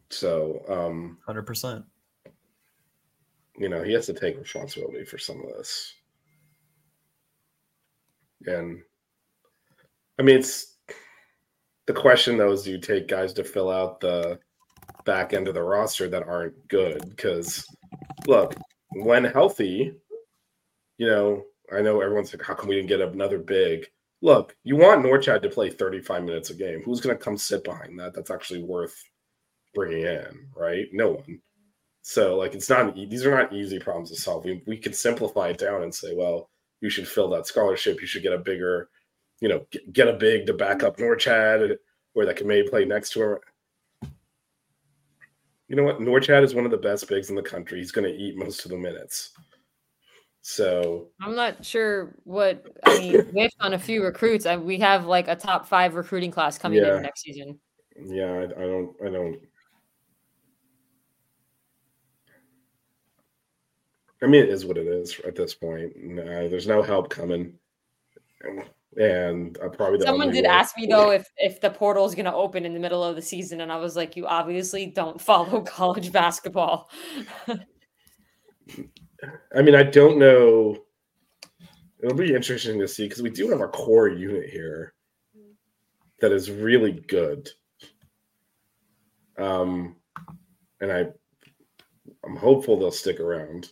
So, 0.10 0.64
um, 0.70 1.18
Hundred 1.26 1.46
percent. 1.46 1.86
you 3.58 3.70
know, 3.70 3.84
he 3.84 3.92
has 3.94 4.06
to 4.06 4.14
take 4.14 4.40
responsibility 4.40 5.04
for 5.04 5.18
some 5.18 5.42
of 5.42 5.48
this. 5.58 5.94
And 8.46 8.82
I 10.20 10.24
mean, 10.24 10.38
it's 10.38 10.77
the 11.88 11.94
question 11.94 12.38
though 12.38 12.52
is 12.52 12.64
do 12.64 12.72
you 12.72 12.80
take 12.80 13.08
guys 13.08 13.34
to 13.34 13.44
fill 13.44 13.72
out 13.72 14.00
the 14.00 14.40
back 15.06 15.34
end 15.34 15.48
of 15.48 15.54
the 15.54 15.64
roster 15.64 16.08
that 16.10 16.28
aren't 16.28 16.68
good? 16.68 17.10
Because 17.10 17.66
look, 18.28 18.56
when 18.92 19.24
healthy, 19.24 19.94
you 20.98 21.08
know, 21.08 21.44
I 21.74 21.82
know 21.82 22.02
everyone's 22.02 22.34
like, 22.34 22.46
how 22.46 22.54
come 22.54 22.70
we 22.70 22.76
didn't 22.76 22.90
get 22.90 23.02
another 23.02 23.40
big? 23.40 23.88
Look, 24.22 24.56
you 24.64 24.76
want 24.76 25.06
Norchaad 25.06 25.42
to 25.44 25.50
play 25.50 25.70
35 25.70 26.24
minutes 26.24 26.50
a 26.50 26.56
game. 26.56 26.82
Who's 26.84 27.02
going 27.02 27.16
to 27.18 27.24
come 27.24 27.38
sit 27.38 27.64
behind 27.64 28.00
that? 28.00 28.14
That's 28.14 28.32
actually 28.32 28.64
worth 28.64 28.96
bringing 29.76 30.04
in, 30.04 30.48
right? 30.56 30.86
No 30.92 31.12
one. 31.12 31.40
So, 32.02 32.38
like, 32.38 32.56
it's 32.56 32.70
not, 32.70 32.96
these 32.96 33.26
are 33.26 33.32
not 33.32 33.54
easy 33.54 33.80
problems 33.80 34.10
to 34.10 34.16
solve. 34.16 34.46
We, 34.46 34.64
we 34.66 34.78
could 34.78 34.96
simplify 34.96 35.50
it 35.50 35.58
down 35.58 35.84
and 35.84 35.94
say, 35.94 36.16
well, 36.16 36.50
you 36.82 36.90
should 36.90 37.08
fill 37.08 37.30
that 37.30 37.48
scholarship. 37.48 38.02
You 38.02 38.08
should 38.08 38.24
get 38.24 38.34
a 38.34 38.38
bigger, 38.38 38.90
you 39.40 39.50
know, 39.50 39.66
get, 39.72 39.94
get 39.94 40.08
a 40.08 40.14
big 40.14 40.46
to 40.48 40.54
back 40.54 40.84
up 40.84 40.98
mm-hmm. 40.98 41.06
Norchaad 41.06 41.78
or 42.16 42.26
that 42.26 42.36
can 42.36 42.48
maybe 42.48 42.68
play 42.68 42.86
next 42.86 43.12
to 43.12 43.24
him. 43.24 43.38
You 45.68 45.76
know 45.76 45.84
what? 45.84 46.00
Norchaad 46.00 46.44
is 46.44 46.56
one 46.56 46.66
of 46.66 46.72
the 46.72 46.78
best 46.78 47.08
bigs 47.08 47.30
in 47.30 47.36
the 47.36 47.42
country. 47.42 47.80
He's 47.80 47.92
going 47.92 48.08
to 48.08 48.18
eat 48.18 48.38
most 48.38 48.64
of 48.66 48.72
the 48.72 48.78
minutes. 48.78 49.32
So, 50.42 51.10
I'm 51.22 51.36
not 51.36 51.66
sure 51.66 52.16
what 52.24 52.66
I 52.86 53.00
mean. 53.00 53.32
Based 53.34 53.58
on 53.60 53.74
a 53.74 53.80
few 53.80 54.02
recruits, 54.02 54.46
I, 54.46 54.56
we 54.56 54.80
have 54.80 55.06
like 55.06 55.28
a 55.28 55.36
top 55.36 55.68
five 55.68 55.96
recruiting 55.96 56.32
class 56.32 56.58
coming 56.58 56.80
Yeah. 56.80 56.96
in 56.96 57.02
next 57.02 57.22
season. 57.24 57.60
yeah, 58.02 58.32
I, 58.32 58.44
I 58.44 58.66
don't, 58.66 58.96
I 59.06 59.10
don't. 59.10 59.40
I 64.24 64.26
mean, 64.26 64.42
it 64.44 64.50
is 64.50 64.66
what 64.66 64.78
it 64.78 64.88
is 64.88 65.20
at 65.28 65.36
this 65.36 65.54
point. 65.54 65.92
No, 65.98 66.24
uh, 66.24 66.48
there's 66.48 66.66
no 66.66 66.82
help 66.82 67.10
coming, 67.10 67.54
and 68.96 69.58
uh, 69.64 69.70
probably 69.70 70.00
Someone 70.00 70.32
did 70.32 70.46
ask 70.46 70.78
me 70.78 70.88
though 70.88 71.12
if 71.12 71.28
if 71.38 71.60
the 71.62 71.70
portal 71.70 72.06
is 72.06 72.16
going 72.16 72.26
to 72.26 72.34
open 72.34 72.66
in 72.66 72.74
the 72.74 72.80
middle 72.80 73.04
of 73.04 73.16
the 73.16 73.22
season, 73.22 73.62
and 73.62 73.72
I 73.72 73.78
was 73.78 73.96
like, 73.96 74.16
"You 74.16 74.26
obviously 74.26 74.88
don't 74.88 75.20
follow 75.20 75.62
college 75.66 76.12
basketball." 76.12 76.90
I 79.56 79.62
mean, 79.62 79.76
I 79.76 79.84
don't 79.84 80.18
know. 80.18 80.78
It'll 82.02 82.16
be 82.16 82.34
interesting 82.34 82.80
to 82.80 82.88
see 82.88 83.06
because 83.06 83.22
we 83.22 83.30
do 83.30 83.50
have 83.50 83.62
a 83.62 83.68
core 83.68 84.08
unit 84.08 84.50
here 84.50 84.94
that 86.20 86.32
is 86.32 86.52
really 86.52 87.04
good. 87.08 87.50
Um, 89.38 89.96
and 90.82 90.92
I, 90.92 91.06
I'm 92.26 92.36
hopeful 92.36 92.78
they'll 92.78 92.92
stick 92.92 93.20
around. 93.20 93.72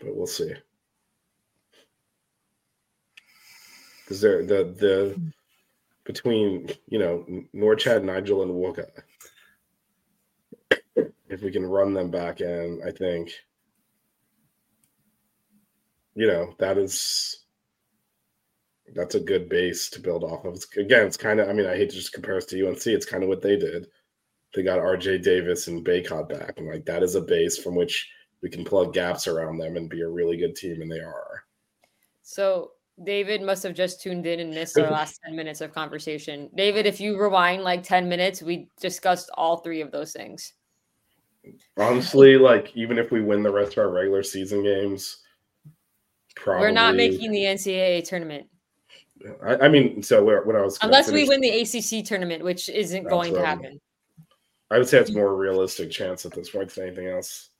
But 0.00 0.16
we'll 0.16 0.26
see. 0.26 0.52
Because 4.04 4.20
they're 4.20 4.44
the 4.44 4.74
the 4.78 5.32
between 6.04 6.68
you 6.88 6.98
know 6.98 7.24
Norchaad, 7.54 8.02
Nijel, 8.02 8.42
and 8.42 8.52
Wooga. 8.52 8.88
If 11.28 11.42
we 11.42 11.52
can 11.52 11.64
run 11.64 11.94
them 11.94 12.10
back 12.10 12.40
in, 12.40 12.80
I 12.84 12.90
think 12.90 13.32
you 16.14 16.26
know 16.26 16.54
that 16.58 16.76
is 16.76 17.44
that's 18.94 19.14
a 19.14 19.20
good 19.20 19.48
base 19.48 19.88
to 19.90 20.00
build 20.00 20.24
off 20.24 20.44
of. 20.44 20.54
It's, 20.54 20.76
again, 20.76 21.06
it's 21.06 21.16
kind 21.16 21.38
of 21.38 21.48
I 21.48 21.52
mean 21.52 21.66
I 21.66 21.76
hate 21.76 21.90
to 21.90 21.96
just 21.96 22.12
compare 22.12 22.36
us 22.36 22.46
to 22.46 22.68
UNC. 22.68 22.86
It's 22.86 23.06
kind 23.06 23.22
of 23.22 23.28
what 23.28 23.42
they 23.42 23.56
did. 23.56 23.86
they 24.54 24.62
got 24.62 24.80
RJ 24.80 25.22
Davis 25.22 25.68
and 25.68 25.84
Bacot 25.84 26.28
back, 26.28 26.54
and 26.56 26.68
like 26.68 26.84
that 26.86 27.02
is 27.02 27.14
a 27.14 27.20
base 27.20 27.58
from 27.58 27.76
which 27.76 28.10
we 28.42 28.50
can 28.50 28.64
plug 28.64 28.92
gaps 28.92 29.26
around 29.26 29.58
them 29.58 29.76
and 29.76 29.88
be 29.88 30.02
a 30.02 30.08
really 30.08 30.36
good 30.36 30.56
team, 30.56 30.82
and 30.82 30.90
they 30.90 31.00
are. 31.00 31.44
So 32.22 32.72
David 33.02 33.42
must 33.42 33.62
have 33.62 33.74
just 33.74 34.00
tuned 34.00 34.26
in 34.26 34.40
and 34.40 34.50
missed 34.50 34.78
our 34.78 34.90
last 34.90 35.20
10 35.24 35.36
minutes 35.36 35.60
of 35.60 35.72
conversation. 35.72 36.48
David, 36.54 36.86
if 36.86 37.00
you 37.00 37.20
rewind 37.20 37.62
like 37.62 37.82
10 37.82 38.08
minutes, 38.08 38.42
we 38.42 38.68
discussed 38.80 39.30
all 39.34 39.58
three 39.58 39.80
of 39.80 39.90
those 39.90 40.12
things. 40.12 40.54
Honestly, 41.78 42.36
like 42.36 42.70
even 42.76 42.98
if 42.98 43.10
we 43.10 43.22
win 43.22 43.42
the 43.42 43.50
rest 43.50 43.72
of 43.72 43.78
our 43.78 43.90
regular 43.90 44.22
season 44.22 44.62
games, 44.62 45.22
probably 46.36 46.60
We're 46.60 46.70
not 46.70 46.94
making 46.94 47.32
the 47.32 47.44
NCAA 47.44 48.04
tournament 48.06 48.46
I, 49.42 49.56
I 49.56 49.68
mean, 49.68 50.02
so 50.02 50.24
when 50.24 50.56
I 50.56 50.62
was 50.62 50.78
unless 50.82 51.10
we 51.10 51.28
win 51.28 51.40
the 51.40 51.60
ACC 51.60 52.04
tournament, 52.04 52.42
which 52.42 52.68
isn't 52.68 53.04
going 53.04 53.34
to 53.34 53.44
happen. 53.44 53.80
I 54.70 54.78
would 54.78 54.88
say 54.88 54.98
it's 54.98 55.12
more 55.12 55.36
realistic 55.36 55.90
chance 55.90 56.24
at 56.24 56.32
this 56.32 56.50
point 56.50 56.70
than 56.70 56.86
anything 56.86 57.08
else. 57.08 57.50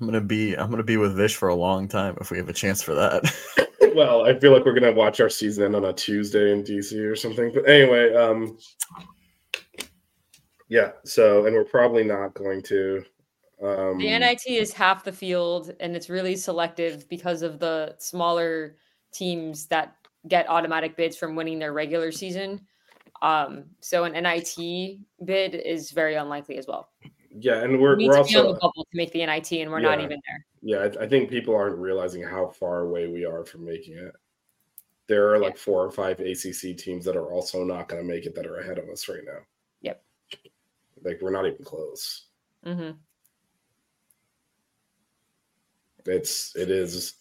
I'm 0.00 0.06
gonna 0.06 0.20
be 0.20 0.54
I'm 0.54 0.70
gonna 0.70 0.82
be 0.82 0.96
with 0.96 1.16
Vish 1.16 1.36
for 1.36 1.48
a 1.48 1.54
long 1.54 1.88
time 1.88 2.16
if 2.20 2.30
we 2.30 2.38
have 2.38 2.48
a 2.48 2.52
chance 2.52 2.82
for 2.82 2.94
that. 2.94 3.24
well, 3.94 4.24
I 4.26 4.38
feel 4.38 4.52
like 4.52 4.64
we're 4.64 4.78
gonna 4.78 4.92
watch 4.92 5.20
our 5.20 5.28
season 5.28 5.64
end 5.64 5.76
on 5.76 5.84
a 5.84 5.92
Tuesday 5.92 6.52
in 6.52 6.62
DC 6.62 6.98
or 7.04 7.16
something. 7.16 7.52
But 7.52 7.68
anyway, 7.68 8.14
um, 8.14 8.58
yeah. 10.68 10.92
So, 11.04 11.46
and 11.46 11.54
we're 11.54 11.64
probably 11.64 12.04
not 12.04 12.34
going 12.34 12.62
to. 12.64 13.04
Um, 13.62 13.98
The 13.98 14.16
NIT 14.16 14.46
is 14.46 14.72
half 14.72 15.02
the 15.02 15.12
field 15.12 15.72
and 15.80 15.96
it's 15.96 16.08
really 16.08 16.36
selective 16.36 17.08
because 17.08 17.42
of 17.42 17.58
the 17.58 17.96
smaller 17.98 18.76
teams 19.12 19.66
that 19.66 19.96
get 20.28 20.48
automatic 20.48 20.96
bids 20.96 21.16
from 21.16 21.34
winning 21.34 21.58
their 21.58 21.72
regular 21.72 22.12
season. 22.12 22.60
Um, 23.20 23.64
so 23.80 24.04
an 24.04 24.12
NIT 24.12 25.00
bid 25.24 25.54
is 25.54 25.90
very 25.90 26.14
unlikely 26.14 26.56
as 26.56 26.68
well. 26.68 26.90
Yeah, 27.40 27.62
and 27.62 27.80
we're 27.80 27.96
we 27.96 28.08
on 28.08 28.18
also 28.18 28.54
the 28.54 28.58
bubble 28.60 28.86
to 28.90 28.96
make 28.96 29.12
the 29.12 29.24
NIT, 29.24 29.52
and 29.52 29.70
we're 29.70 29.80
not 29.80 30.00
even 30.00 30.20
there. 30.26 30.46
yeah. 30.62 31.00
I, 31.00 31.04
I 31.04 31.08
think 31.08 31.30
people 31.30 31.54
aren't 31.54 31.78
realizing 31.78 32.22
how 32.22 32.48
far 32.48 32.80
away 32.80 33.06
we 33.06 33.24
are 33.24 33.44
from 33.44 33.64
making 33.64 33.94
it. 33.96 34.12
There 35.06 35.32
are 35.32 35.38
like 35.38 35.56
four 35.56 35.84
or 35.84 35.90
five 35.90 36.20
ACC 36.20 36.76
teams 36.76 37.04
that 37.04 37.16
are 37.16 37.32
also 37.32 37.64
not 37.64 37.88
going 37.88 38.02
to 38.02 38.06
make 38.06 38.26
it 38.26 38.34
that 38.34 38.46
are 38.46 38.58
ahead 38.58 38.78
of 38.78 38.88
us 38.90 39.08
right 39.08 39.24
now. 39.24 39.38
Yep. 39.80 40.02
Like 41.02 41.18
we're 41.22 41.30
not 41.30 41.46
even 41.46 41.64
close. 41.64 42.26
hmm 42.64 42.90
it's 46.08 46.54
it 46.56 46.70
is 46.70 47.14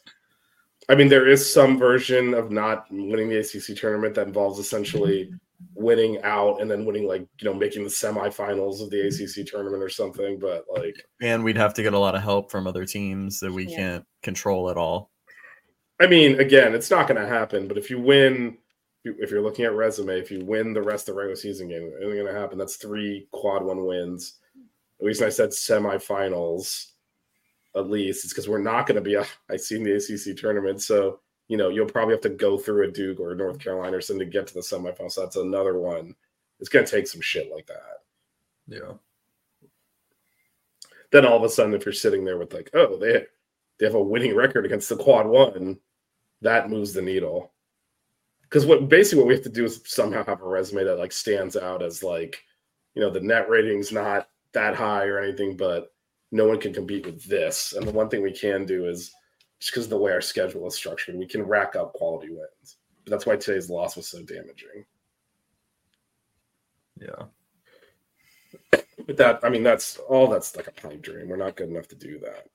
i 0.90 0.96
mean 0.96 1.08
there 1.08 1.28
is 1.28 1.52
some 1.52 1.78
version 1.78 2.34
of 2.34 2.52
not 2.52 2.86
winning 2.90 3.30
the 3.30 3.38
acc 3.40 3.78
tournament 3.78 4.16
that 4.16 4.28
involves 4.28 4.60
essentially 4.60 5.32
winning 5.74 6.22
out 6.24 6.62
and 6.62 6.70
then 6.70 6.86
winning 6.86 7.08
like 7.08 7.28
you 7.40 7.46
know 7.46 7.54
making 7.54 7.84
the 7.84 7.90
semifinals 7.90 8.82
of 8.82 8.90
the 8.92 8.98
mm-hmm. 8.98 9.42
acc 9.42 9.48
tournament 9.48 9.82
or 9.82 9.90
something 9.90 10.38
but 10.38 10.66
like 10.76 10.96
and 11.22 11.44
we'd 11.44 11.58
have 11.58 11.74
to 11.74 11.82
get 11.82 11.94
a 11.94 12.00
lot 12.00 12.16
of 12.16 12.22
help 12.22 12.52
from 12.52 12.68
other 12.68 12.86
teams 12.86 13.40
that 13.40 13.52
we 13.52 13.66
Yeah. 13.66 13.78
can't 13.78 14.06
control 14.22 14.70
at 14.70 14.78
all. 14.78 15.12
i 16.00 16.06
mean 16.06 16.40
again 16.40 16.76
it's 16.76 16.92
not 16.92 17.08
going 17.08 17.20
to 17.20 17.28
happen 17.28 17.68
but 17.68 17.78
if 17.78 17.90
you 17.90 18.00
win 18.00 18.58
if 19.04 19.32
you're 19.32 19.42
looking 19.42 19.66
at 19.66 19.74
resume 19.74 20.20
if 20.20 20.30
you 20.30 20.44
win 20.46 20.74
the 20.74 20.82
rest 20.82 21.08
of 21.10 21.16
the 21.16 21.20
regular 21.20 21.36
season 21.36 21.68
game 21.68 21.92
it's 22.00 22.14
going 22.14 22.26
to 22.26 22.40
happen 22.40 22.58
that's 22.58 22.76
three 22.76 23.28
quad 23.32 23.64
one 23.64 23.86
wins 23.86 24.36
the 25.00 25.06
reason 25.06 25.26
i 25.26 25.30
said 25.30 25.50
semifinals 25.50 26.92
at 27.76 27.90
least 27.90 28.26
it's 28.26 28.34
because 28.34 28.50
we're 28.50 28.62
not 28.62 28.86
going 28.86 28.96
to 28.96 29.02
be 29.02 29.16
a, 29.16 29.26
i 29.50 29.56
see 29.56 29.76
in 29.76 29.84
the 29.84 29.96
acc 29.96 30.38
tournament 30.38 30.82
so 30.82 31.20
you 31.48 31.58
know 31.58 31.70
you'll 31.70 31.86
probably 31.88 32.13
have 32.13 32.22
to 32.22 32.30
go 32.30 32.58
through 32.58 32.88
a 32.88 32.92
duke 32.92 33.20
or 33.20 33.32
a 33.32 33.36
north 33.36 33.60
carolina 33.60 33.98
or 33.98 34.01
something 34.01 34.25
to 34.25 34.32
get 34.32 34.48
to 34.48 34.54
the 34.54 34.60
semifinals. 34.60 35.13
So 35.13 35.22
that's 35.22 35.36
another 35.36 35.77
one. 35.77 36.16
It's 36.60 36.70
going 36.70 36.86
to 36.86 36.92
take 36.92 37.08
some 37.08 37.22
shit 37.22 37.51
like 37.54 37.68
that. 37.68 38.01
Yeah. 38.68 38.94
then 41.12 41.25
all 41.25 41.38
of 41.38 41.44
a 41.44 41.50
sudden 41.50 41.74
if 41.74 41.86
you're 41.86 41.94
sitting 41.94 42.25
there 42.25 42.38
with 42.38 42.54
like 42.54 42.70
oh 42.74 42.98
they 42.98 43.25
they 43.80 43.86
have 43.86 43.96
a 43.96 44.01
winning 44.01 44.36
record 44.36 44.66
against 44.66 44.89
the 44.89 44.98
quad 44.98 45.27
one 45.27 45.80
that 46.42 46.70
moves 46.70 46.94
the 46.94 47.01
needle. 47.01 47.54
Because 48.44 48.66
what 48.66 48.90
basically 48.90 49.20
what 49.20 49.27
we 49.27 49.33
have 49.33 49.44
to 49.44 49.50
do 49.50 49.66
is 49.66 49.81
somehow 49.86 50.24
have 50.25 50.42
a 50.42 50.48
resume 50.48 50.83
that 50.83 51.00
like 51.00 51.12
stands 51.12 51.55
out 51.55 51.81
as 51.81 52.03
like 52.03 52.44
you 52.94 53.01
know 53.01 53.10
the 53.10 53.22
net 53.22 53.50
rating's 53.50 53.92
not 53.92 54.29
that 54.53 54.75
high 54.75 55.05
or 55.05 55.20
anything 55.20 55.55
but 55.55 55.94
no 56.31 56.46
one 56.46 56.60
can 56.60 56.74
compete 56.74 57.05
with 57.05 57.24
this. 57.24 57.74
And 57.74 57.88
the 57.88 57.92
one 57.92 58.10
thing 58.10 58.22
we 58.22 58.31
can 58.31 58.66
do 58.66 58.88
is 58.88 59.14
just 59.59 59.72
because 59.72 59.85
of 59.85 59.89
the 59.89 59.98
way 59.98 60.11
our 60.11 60.22
schedule 60.22 60.67
is 60.67 60.75
structured 60.75 61.15
we 61.15 61.27
can 61.27 61.43
rack 61.43 61.75
up 61.75 61.93
quality 61.93 62.29
wins 62.29 62.77
but 63.05 63.11
that's 63.11 63.25
why 63.25 63.35
today's 63.35 63.70
loss 63.70 63.96
was 63.96 64.07
so 64.07 64.22
damaging 64.24 64.85
Yeah. 67.00 67.25
But 69.05 69.17
that, 69.17 69.39
I 69.43 69.50
mean, 69.50 69.63
that's 69.63 69.98
all 69.98 70.27
that's 70.27 70.55
like 70.55 70.67
a 70.67 70.72
pipe 70.72 71.01
dream. 71.01 71.29
We're 71.29 71.37
not 71.37 71.55
good 71.55 71.70
enough 71.70 71.87
to 71.89 71.96
do 71.96 72.20
that. 72.20 72.48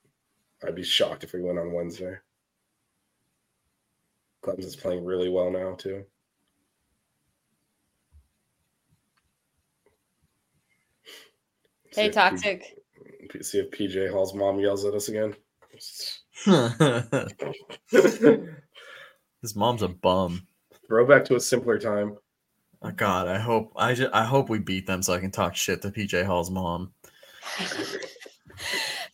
I'd 0.67 0.75
be 0.75 0.83
shocked 0.83 1.25
if 1.25 1.33
we 1.33 1.41
win 1.41 1.59
on 1.59 1.73
Wednesday. 1.73 2.17
Clemson's 4.45 4.77
playing 4.77 5.05
really 5.05 5.29
well 5.29 5.51
now, 5.51 5.75
too. 5.75 6.05
See 11.93 12.03
Hey, 12.03 12.07
if 12.07 12.13
P- 12.13 12.19
toxic. 12.21 12.77
see 13.43 13.59
if 13.61 13.71
PJ 13.71 14.11
Hall's 14.11 14.35
mom 14.35 14.59
yells 14.59 14.85
at 14.85 14.95
us 14.95 15.09
again. 15.09 15.35
His 19.43 19.57
mom's 19.57 19.83
a 19.83 19.89
bum. 19.89 20.47
Throwback 20.87 21.25
to 21.27 21.37
a 21.37 21.41
simpler 21.41 21.79
time. 21.79 22.17
Oh, 22.83 22.91
God, 22.91 23.29
I 23.29 23.39
hope 23.39 23.73
I 23.77 23.95
just, 23.95 24.13
I 24.13 24.25
hope 24.25 24.49
we 24.49 24.59
beat 24.59 24.87
them 24.87 25.03
so 25.03 25.13
I 25.15 25.21
can 25.21 25.31
talk 25.31 25.55
shit 25.55 25.83
to 25.83 25.91
PJ 25.91 26.25
Hall's 26.25 26.51
mom. 26.51 26.93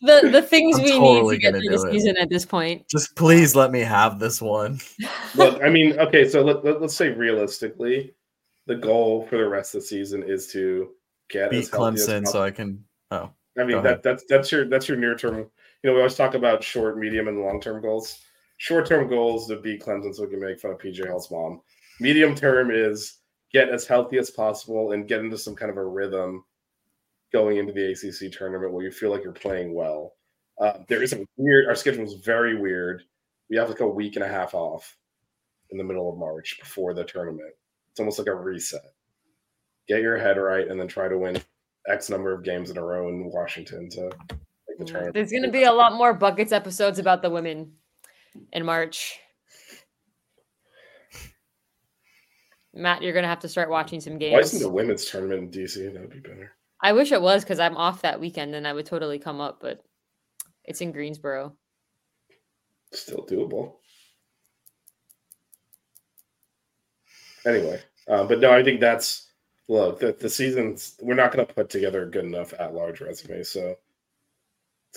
The 0.01 0.29
the 0.31 0.41
things 0.41 0.77
I'm 0.77 0.85
we 0.85 0.91
totally 0.91 1.37
need 1.37 1.41
to 1.43 1.51
get 1.51 1.51
through 1.51 1.77
the 1.77 1.77
do 1.77 1.87
it. 1.87 1.91
season 1.91 2.17
at 2.17 2.29
this 2.29 2.45
point. 2.45 2.87
Just 2.87 3.15
please 3.15 3.53
let 3.53 3.69
me 3.71 3.81
have 3.81 4.17
this 4.17 4.41
one. 4.41 4.79
Look, 5.35 5.61
I 5.61 5.69
mean, 5.69 5.99
okay, 5.99 6.27
so 6.27 6.41
let, 6.41 6.63
let, 6.63 6.81
us 6.81 6.95
say 6.95 7.09
realistically, 7.09 8.13
the 8.65 8.75
goal 8.75 9.27
for 9.27 9.37
the 9.37 9.47
rest 9.47 9.75
of 9.75 9.81
the 9.81 9.87
season 9.87 10.23
is 10.23 10.47
to 10.53 10.91
get 11.29 11.51
Beat 11.51 11.59
as 11.59 11.69
healthy 11.69 11.95
as 11.95 12.07
Clemson 12.07 12.27
so. 12.27 12.41
I 12.41 12.51
can. 12.51 12.83
Oh, 13.11 13.29
I 13.57 13.65
mean 13.65 13.77
that 13.77 13.85
ahead. 13.85 14.03
that's 14.03 14.23
that's 14.29 14.51
your 14.53 14.69
that's 14.69 14.87
your 14.87 14.97
near 14.97 15.15
term. 15.15 15.49
You 15.83 15.89
know, 15.89 15.93
we 15.93 16.01
always 16.01 16.15
talk 16.15 16.33
about 16.33 16.63
short, 16.63 16.97
medium, 16.97 17.27
and 17.27 17.41
long 17.41 17.61
term 17.61 17.81
goals. 17.81 18.19
Short 18.57 18.85
term 18.85 19.07
goals 19.07 19.47
to 19.47 19.55
beat 19.57 19.81
Clemson 19.81 20.13
so 20.13 20.23
we 20.23 20.29
can 20.29 20.41
make 20.41 20.59
fun 20.59 20.71
of 20.71 20.77
PJ 20.77 21.07
Hall's 21.07 21.31
mom. 21.31 21.61
Medium 22.01 22.35
term 22.35 22.71
is 22.71 23.19
get 23.53 23.69
as 23.69 23.87
healthy 23.87 24.17
as 24.17 24.29
possible 24.29 24.91
and 24.91 25.07
get 25.07 25.21
into 25.21 25.37
some 25.37 25.55
kind 25.55 25.71
of 25.71 25.77
a 25.77 25.85
rhythm 25.85 26.43
going 27.31 27.57
into 27.57 27.71
the 27.71 27.91
ACC 27.91 28.31
tournament 28.31 28.73
where 28.73 28.83
you 28.83 28.91
feel 28.91 29.11
like 29.11 29.23
you're 29.23 29.31
playing 29.31 29.73
well. 29.73 30.13
Uh, 30.59 30.79
there 30.89 31.01
is 31.01 31.13
a 31.13 31.25
weird. 31.37 31.67
Our 31.67 31.75
schedule 31.75 32.03
is 32.03 32.15
very 32.15 32.59
weird. 32.59 33.03
We 33.49 33.55
have 33.55 33.69
like 33.69 33.79
a 33.79 33.87
week 33.87 34.15
and 34.17 34.25
a 34.25 34.27
half 34.27 34.53
off 34.53 34.97
in 35.71 35.77
the 35.77 35.83
middle 35.83 36.11
of 36.11 36.17
March 36.17 36.57
before 36.59 36.93
the 36.93 37.05
tournament. 37.05 37.53
It's 37.91 37.99
almost 37.99 38.19
like 38.19 38.27
a 38.27 38.35
reset. 38.35 38.81
Get 39.87 40.01
your 40.01 40.17
head 40.17 40.37
right 40.37 40.67
and 40.67 40.79
then 40.79 40.87
try 40.87 41.07
to 41.07 41.17
win 41.17 41.41
X 41.87 42.09
number 42.09 42.33
of 42.33 42.43
games 42.43 42.69
in 42.69 42.77
a 42.77 42.83
row 42.83 43.07
in 43.07 43.31
Washington 43.31 43.89
to 43.91 44.11
make 44.79 45.05
the. 45.05 45.11
There's 45.13 45.31
going 45.31 45.43
to 45.43 45.51
be 45.51 45.63
a 45.63 45.71
lot 45.71 45.93
more 45.93 46.13
buckets 46.13 46.51
episodes 46.51 46.99
about 46.99 47.21
the 47.21 47.29
women 47.29 47.73
in 48.53 48.65
March. 48.65 49.19
Matt, 52.73 53.01
you're 53.01 53.13
going 53.13 53.23
to 53.23 53.29
have 53.29 53.39
to 53.39 53.49
start 53.49 53.69
watching 53.69 53.99
some 53.99 54.17
games. 54.17 54.33
Why 54.33 54.39
isn't 54.39 54.61
the 54.61 54.69
women's 54.69 55.05
tournament 55.05 55.55
in 55.55 55.61
DC? 55.63 55.93
That 55.93 56.01
would 56.01 56.11
be 56.11 56.19
better. 56.19 56.51
I 56.81 56.93
wish 56.93 57.11
it 57.11 57.21
was 57.21 57.43
because 57.43 57.59
I'm 57.59 57.75
off 57.75 58.03
that 58.03 58.19
weekend 58.19 58.55
and 58.55 58.67
I 58.67 58.73
would 58.73 58.85
totally 58.85 59.19
come 59.19 59.41
up, 59.41 59.59
but 59.59 59.83
it's 60.63 60.81
in 60.81 60.91
Greensboro. 60.91 61.53
Still 62.93 63.25
doable. 63.29 63.73
Anyway, 67.45 67.81
uh, 68.07 68.23
but 68.25 68.39
no, 68.39 68.51
I 68.51 68.63
think 68.63 68.79
that's 68.79 69.31
look 69.67 69.99
the, 69.99 70.13
the 70.13 70.29
seasons. 70.29 70.95
We're 71.01 71.15
not 71.15 71.31
going 71.31 71.45
to 71.45 71.53
put 71.53 71.69
together 71.69 72.03
a 72.03 72.09
good 72.09 72.25
enough 72.25 72.53
at 72.59 72.73
large 72.73 73.01
resume, 73.01 73.43
so 73.43 73.69
it's 73.69 73.79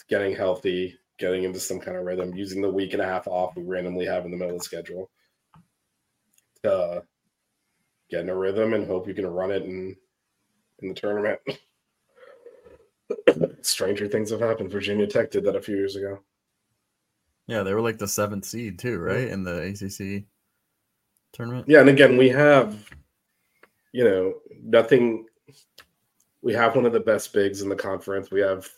getting 0.09 0.35
healthy, 0.35 0.97
getting 1.19 1.45
into 1.45 1.61
some 1.61 1.81
kind 1.81 1.97
of 1.97 2.05
rhythm, 2.05 2.35
using 2.35 2.63
the 2.63 2.71
week 2.71 2.93
and 2.93 3.03
a 3.03 3.07
half 3.07 3.27
off 3.29 3.57
we 3.57 3.63
randomly 3.63 4.07
have 4.07 4.25
in 4.25 4.31
the 4.31 4.37
middle 4.37 4.55
of 4.55 4.61
the 4.61 4.65
schedule 4.65 5.11
to 6.63 7.03
get 8.11 8.21
in 8.21 8.29
a 8.29 8.35
rhythm 8.35 8.75
and 8.75 8.87
hope 8.87 9.09
you 9.09 9.15
can 9.15 9.27
run 9.27 9.51
it 9.51 9.63
in 9.63 9.97
in 10.81 10.89
the 10.89 10.95
tournament. 10.95 11.39
Stranger 13.63 14.09
things 14.09 14.31
have 14.31 14.41
happened. 14.41 14.71
Virginia 14.71 15.07
Tech 15.07 15.31
did 15.31 15.45
that 15.45 15.57
a 15.57 15.63
few 15.63 15.77
years 15.77 15.97
ago. 15.97 16.19
Yeah, 17.47 17.63
they 17.63 17.75
were 17.75 17.81
like 17.81 17.99
the 17.99 18.09
seventh 18.09 18.45
seed 18.45 18.79
too, 18.79 18.99
right? 18.99 19.29
In 19.29 19.45
the 19.45 19.63
ACC 19.63 20.25
tournament. 21.33 21.69
Yeah, 21.69 21.81
and 21.81 21.89
again, 21.89 22.17
we 22.17 22.29
have, 22.29 22.89
you 23.93 24.05
know, 24.05 24.35
nothing. 24.63 25.27
We 26.41 26.53
have 26.55 26.77
one 26.77 26.87
of 26.87 26.93
the 26.93 27.01
best 27.01 27.33
bigs 27.33 27.63
in 27.63 27.69
the 27.69 27.77
conference. 27.77 28.31
We 28.31 28.41
have 28.41 28.69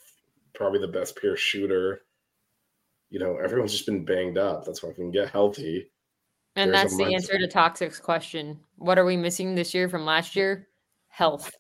probably 0.55 0.81
the 0.81 0.88
best 0.88 1.17
pure 1.17 1.37
shooter. 1.37 2.03
You 3.11 3.21
know, 3.21 3.37
everyone's 3.37 3.73
just 3.73 3.87
been 3.87 4.05
banged 4.05 4.38
up. 4.38 4.64
That's 4.64 4.83
why 4.83 4.90
we 4.90 4.95
can 4.95 5.11
get 5.11 5.31
healthy. 5.31 5.90
And 6.57 6.73
there's 6.73 6.85
that's 6.85 6.97
the 6.97 7.14
answer 7.14 7.38
to 7.38 7.49
Toxic's 7.49 8.01
question. 8.01 8.61
What 8.77 8.99
are 8.99 9.05
we 9.05 9.17
missing 9.17 9.55
this 9.55 9.75
year 9.75 9.88
from 9.88 10.05
last 10.05 10.37
year? 10.37 10.69
Health. 11.09 11.51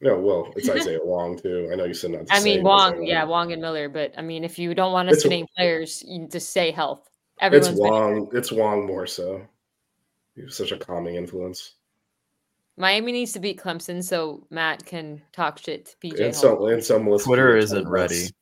No, 0.00 0.18
well, 0.18 0.52
it's 0.56 0.68
Isaiah 0.68 0.98
Wong 1.04 1.38
too. 1.38 1.70
I 1.72 1.76
know 1.76 1.84
you 1.84 1.94
said 1.94 2.10
not. 2.10 2.26
I 2.30 2.42
mean 2.42 2.62
Wong, 2.62 2.94
Isaiah 2.94 3.06
yeah, 3.06 3.24
Wong 3.24 3.52
and 3.52 3.62
Miller, 3.62 3.88
but 3.88 4.12
I 4.16 4.22
mean, 4.22 4.42
if 4.42 4.58
you 4.58 4.74
don't 4.74 4.92
want 4.92 5.08
us 5.08 5.14
It's 5.14 5.22
to 5.24 5.28
name 5.28 5.46
players, 5.56 6.02
you 6.06 6.28
just 6.28 6.50
say 6.50 6.70
health. 6.70 7.08
It's 7.40 7.70
Wong. 7.70 8.28
It's 8.32 8.52
Wong 8.52 8.86
more 8.86 9.06
so. 9.06 9.42
He's 10.34 10.56
such 10.56 10.72
a 10.72 10.78
calming 10.78 11.16
influence. 11.16 11.74
Miami 12.76 13.12
needs 13.12 13.32
to 13.32 13.40
beat 13.40 13.60
Clemson 13.60 14.02
so 14.02 14.46
Matt 14.50 14.84
can 14.86 15.22
talk 15.32 15.58
shit 15.58 15.86
to 15.86 15.96
PJ. 16.08 16.12
And 16.24 16.34
Hall. 16.34 16.42
so, 16.42 16.66
and 16.68 16.82
so 16.82 16.98
Melissa 16.98 17.24
Twitter 17.26 17.56
isn't 17.56 17.88
ready. 17.88 18.22
bucks. 18.24 18.32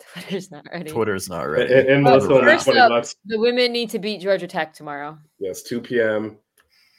Twitter's 0.24 0.50
not 0.50 0.64
ready. 0.72 0.90
Twitter's 0.90 1.28
not 1.28 1.42
ready. 1.42 1.72
and, 1.74 1.88
and 1.88 2.06
Oh, 2.06 2.10
Melissa 2.10 2.32
only 2.32 2.42
first 2.44 2.64
20 2.64 2.80
up, 2.80 2.88
bucks. 2.90 3.16
the 3.26 3.38
women 3.38 3.72
need 3.72 3.90
to 3.90 3.98
beat 3.98 4.20
Georgia 4.22 4.46
Tech 4.46 4.72
tomorrow. 4.72 5.18
Yes, 5.38 5.62
2 5.62 5.80
p.m. 5.80 6.38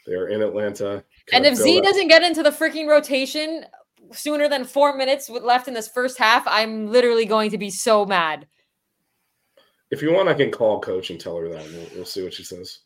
They're 0.05 0.27
in 0.27 0.41
Atlanta. 0.41 1.03
And 1.33 1.43
Kinda 1.43 1.49
if 1.49 1.55
Z 1.57 1.75
that- 1.75 1.83
doesn't 1.83 2.07
get 2.07 2.21
into 2.23 2.43
the 2.43 2.51
freaking 2.51 2.87
rotation 2.87 3.65
sooner 4.11 4.47
than 4.47 4.63
four 4.65 4.95
minutes 4.95 5.29
left 5.29 5.67
in 5.67 5.73
this 5.73 5.87
first 5.87 6.17
half, 6.17 6.43
I'm 6.47 6.87
literally 6.87 7.25
going 7.25 7.51
to 7.51 7.57
be 7.57 7.69
so 7.71 8.05
mad. 8.05 8.47
If 9.91 10.01
you 10.03 10.13
want, 10.13 10.29
I 10.29 10.35
can 10.35 10.51
call 10.51 10.79
coach 10.79 11.09
and 11.09 11.19
tell 11.19 11.37
her 11.37 11.49
that. 11.49 11.65
We'll, 11.65 11.87
we'll 11.95 12.05
see 12.05 12.23
what 12.23 12.33
she 12.33 12.43
says. 12.43 12.79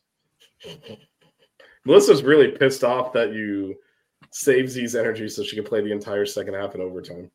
Melissa's 1.86 2.24
really 2.24 2.50
pissed 2.52 2.84
off 2.84 3.13
that 3.13 3.34
you 3.34 3.76
saved 4.32 4.69
Z's 4.69 4.96
energy 4.96 5.28
so 5.30 5.43
she 5.43 5.56
could 5.56 5.65
play 5.65 5.82
the 5.82 5.91
entire 5.91 6.26
second 6.26 6.54
half 6.54 6.76
in 6.76 6.82
overtime. 6.82 7.30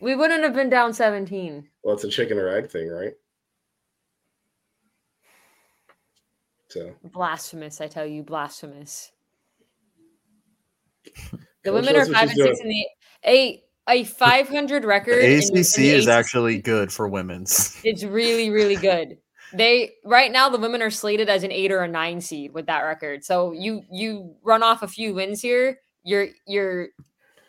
We 0.00 0.14
wouldn't 0.14 0.42
have 0.42 0.54
been 0.54 0.68
down 0.68 0.92
17. 0.92 1.66
Well, 1.82 1.94
it's 1.94 2.04
a 2.04 2.08
chicken 2.10 2.38
or 2.38 2.48
egg 2.48 2.70
thing, 2.70 2.88
right? 2.88 3.14
So 6.68 6.92
Blasphemous, 7.04 7.80
I 7.80 7.86
tell 7.86 8.06
you, 8.06 8.22
blasphemous. 8.22 9.12
The 11.64 11.72
women 11.72 11.96
are 11.96 12.06
five 12.06 12.28
and 12.28 12.30
six 12.30 12.36
doing. 12.36 12.56
in 12.62 12.68
the 12.68 12.86
a 13.28 13.64
a 13.88 14.04
500 14.04 14.84
record. 14.84 15.20
The 15.20 15.32
in- 15.34 15.38
ACC 15.38 15.48
in 15.78 15.82
the 15.82 15.90
is 15.90 16.06
ACC 16.06 16.12
actually 16.12 16.60
good 16.60 16.92
for 16.92 17.08
women's. 17.08 17.80
It's 17.82 18.04
really, 18.04 18.50
really 18.50 18.76
good. 18.76 19.18
They 19.52 19.92
right 20.04 20.32
now 20.32 20.48
the 20.48 20.58
women 20.58 20.82
are 20.82 20.90
slated 20.90 21.28
as 21.28 21.44
an 21.44 21.52
eight 21.52 21.70
or 21.70 21.82
a 21.82 21.88
nine 21.88 22.20
seed 22.20 22.52
with 22.52 22.66
that 22.66 22.82
record. 22.82 23.24
So 23.24 23.52
you 23.52 23.82
you 23.90 24.34
run 24.42 24.62
off 24.62 24.82
a 24.82 24.88
few 24.88 25.14
wins 25.14 25.40
here, 25.40 25.78
you're 26.02 26.28
you're 26.46 26.88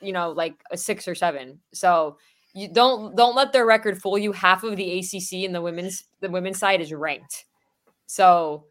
you 0.02 0.14
know 0.14 0.32
like 0.32 0.56
a 0.72 0.78
six 0.78 1.08
or 1.08 1.16
seven. 1.16 1.60
So 1.74 2.18
you 2.54 2.68
don't 2.72 3.16
don't 3.16 3.36
let 3.36 3.54
their 3.54 3.66
record 3.66 4.02
fool 4.02 4.18
you. 4.18 4.32
Half 4.32 4.64
of 4.64 4.76
the 4.76 5.00
ACC 5.00 5.44
in 5.44 5.54
the 5.54 5.62
women's 5.62 6.04
the 6.22 6.30
women's 6.30 6.60
side 6.60 6.82
is 6.82 6.94
ranked. 6.94 7.46
So 8.06 8.66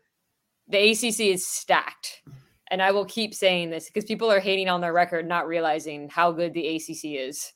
the 0.68 0.90
ACC 0.90 1.20
is 1.20 1.46
stacked. 1.46 2.22
And 2.70 2.82
I 2.82 2.90
will 2.90 3.04
keep 3.04 3.32
saying 3.32 3.70
this 3.70 3.86
because 3.86 4.04
people 4.04 4.30
are 4.30 4.40
hating 4.40 4.68
on 4.68 4.80
their 4.80 4.92
record, 4.92 5.28
not 5.28 5.46
realizing 5.46 6.08
how 6.08 6.32
good 6.32 6.52
the 6.52 6.66
ACC 6.66 7.04
is 7.04 7.52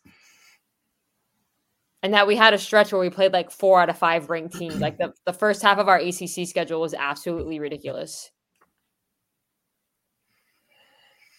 and 2.02 2.14
that 2.14 2.26
we 2.26 2.34
had 2.36 2.54
a 2.54 2.58
stretch 2.58 2.92
where 2.92 3.00
we 3.00 3.10
played 3.10 3.32
like 3.32 3.50
four 3.50 3.80
out 3.80 3.88
of 3.90 3.98
five 3.98 4.30
ranked 4.30 4.56
teams. 4.56 4.80
Like 4.80 4.96
the, 4.98 5.12
the 5.26 5.32
first 5.32 5.62
half 5.62 5.78
of 5.78 5.88
our 5.88 5.98
ACC 5.98 6.46
schedule 6.46 6.80
was 6.80 6.94
absolutely 6.94 7.58
ridiculous. 7.58 8.30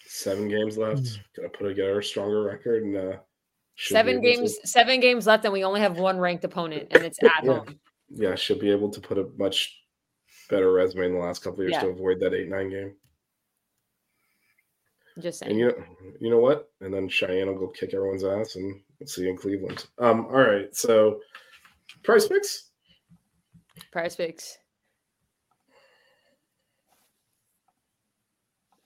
seven 0.08 0.48
games 0.48 0.78
left. 0.78 1.20
Gotta 1.36 1.50
put 1.50 1.68
together 1.68 2.00
a 2.00 2.04
stronger 2.04 2.44
record 2.44 2.84
and 2.84 2.96
uh, 2.98 3.18
Seven 3.78 4.16
able 4.16 4.24
to- 4.24 4.30
games, 4.36 4.58
seven 4.66 5.00
games 5.00 5.26
left, 5.26 5.46
and 5.46 5.54
we 5.54 5.64
only 5.64 5.80
have 5.80 5.98
one 5.98 6.20
ranked 6.20 6.44
opponent, 6.44 6.88
and 6.92 7.04
it's 7.04 7.22
at 7.24 7.44
Yeah. 7.44 7.54
home. 7.54 7.80
yeah, 8.10 8.36
should 8.36 8.60
be 8.60 8.70
able 8.70 8.90
to 8.92 9.00
put 9.00 9.18
a 9.18 9.28
much 9.38 9.82
better 10.50 10.72
resume 10.72 11.06
in 11.06 11.14
the 11.14 11.20
last 11.20 11.42
couple 11.44 11.62
of 11.62 11.70
years 11.70 11.72
Yeah. 11.74 11.84
to 11.84 11.88
avoid 11.90 12.20
that 12.20 12.34
eight 12.34 12.50
nine 12.50 12.70
game. 12.70 12.96
Just 15.20 15.40
saying. 15.40 15.52
And 15.52 15.60
you 15.60 15.68
know, 15.68 15.84
you 16.20 16.30
know 16.30 16.40
what? 16.40 16.70
And 16.82 16.94
then 16.94 17.08
Cheyenne 17.10 17.48
will 17.48 17.58
go 17.58 17.68
kick 17.70 17.94
everyone's 17.94 18.24
ass, 18.26 18.56
and 18.56 18.82
we'll 19.02 19.08
see 19.08 19.24
you 19.24 19.32
in 19.32 19.38
Cleveland. 19.38 19.88
Um, 19.98 20.28
all 20.28 20.42
right, 20.42 20.74
so 20.76 21.20
Prize 22.04 22.28
Picks. 22.28 22.70
Prize 23.92 24.16
Picks. 24.16 24.60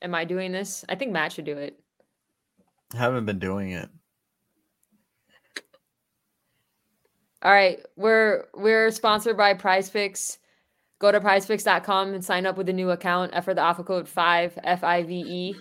Am 0.02 0.16
I 0.16 0.24
doing 0.24 0.54
this? 0.54 0.86
I 0.88 0.96
think 0.96 1.12
Matt 1.12 1.34
should 1.34 1.46
do 1.46 1.58
it. 1.58 1.78
I 2.94 2.98
Haven't 2.98 3.26
been 3.26 3.40
doing 3.40 3.72
it. 3.72 3.90
All 7.42 7.52
right, 7.52 7.80
we're 7.98 8.46
we're 8.56 8.92
sponsored 8.92 9.36
by 9.36 9.54
Prize 9.54 9.90
Picks. 9.90 10.38
Go 11.00 11.12
to 11.12 11.20
prizepicks.com 11.20 12.14
and 12.14 12.24
sign 12.24 12.46
up 12.46 12.56
with 12.56 12.70
a 12.70 12.74
new 12.74 12.92
account. 12.92 13.32
F 13.34 13.44
for 13.44 13.54
the 13.54 13.62
offer 13.62 13.84
code 13.84 14.08
five 14.08 14.58
F 14.64 14.84
I 14.84 15.04
V 15.04 15.14
E, 15.14 15.56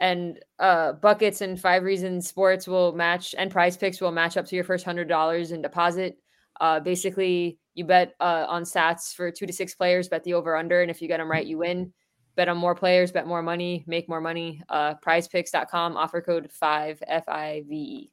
and 0.00 0.38
uh, 0.58 0.92
buckets 0.92 1.40
and 1.40 1.60
five 1.60 1.82
reasons 1.82 2.28
sports 2.28 2.66
will 2.66 2.92
match, 2.92 3.34
and 3.36 3.50
Prize 3.50 3.76
Picks 3.76 4.00
will 4.00 4.12
match 4.12 4.36
up 4.36 4.46
to 4.46 4.54
your 4.54 4.64
first 4.64 4.84
hundred 4.84 5.08
dollars 5.08 5.52
in 5.52 5.62
deposit. 5.62 6.18
Uh, 6.60 6.80
basically, 6.80 7.58
you 7.74 7.84
bet 7.84 8.14
uh, 8.20 8.46
on 8.48 8.62
stats 8.62 9.14
for 9.14 9.30
two 9.30 9.46
to 9.46 9.52
six 9.52 9.74
players, 9.74 10.08
bet 10.08 10.24
the 10.24 10.34
over 10.34 10.56
under, 10.56 10.82
and 10.82 10.90
if 10.90 11.00
you 11.02 11.08
get 11.08 11.18
them 11.18 11.30
right, 11.30 11.46
you 11.46 11.58
win. 11.58 11.92
Bet 12.36 12.48
on 12.48 12.56
more 12.56 12.74
players, 12.74 13.12
bet 13.12 13.28
more 13.28 13.42
money, 13.42 13.84
make 13.86 14.08
more 14.08 14.20
money. 14.20 14.60
Uh, 14.68 14.94
prizepicks.com, 15.04 15.96
offer 15.96 16.20
code 16.20 16.50
five 16.50 17.00
F 17.06 17.28
I 17.28 17.62
V 17.68 17.74
E. 17.76 18.10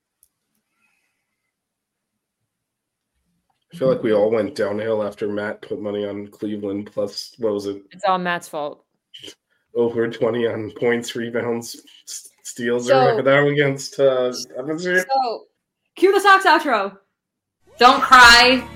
I 3.73 3.77
feel 3.77 3.87
like 3.87 4.03
we 4.03 4.13
all 4.13 4.29
went 4.29 4.53
downhill 4.53 5.01
after 5.01 5.29
Matt 5.29 5.61
put 5.61 5.81
money 5.81 6.05
on 6.05 6.27
Cleveland 6.27 6.91
plus 6.91 7.33
what 7.37 7.53
was 7.53 7.67
it 7.67 7.81
It's 7.91 8.03
all 8.03 8.17
Matt's 8.17 8.49
fault. 8.49 8.83
Over 9.75 10.07
twenty 10.09 10.47
on 10.47 10.71
points, 10.71 11.15
rebounds, 11.15 11.81
s- 12.07 12.29
steals, 12.43 12.87
So- 12.87 12.97
or 12.97 13.01
whatever 13.15 13.21
that 13.23 13.41
one 13.43 13.53
against 13.53 13.99
uh, 13.99 14.33
Evansville. 14.57 15.03
So, 15.09 15.45
cue 15.95 16.11
the 16.13 16.19
socks 16.19 16.45
outro. 16.45 16.97
Don't 17.77 18.01
cry. 18.01 18.67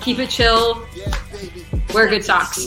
Keep 0.00 0.18
it 0.20 0.30
chill. 0.30 0.86
Wear 1.94 2.08
good 2.08 2.24
socks. 2.24 2.66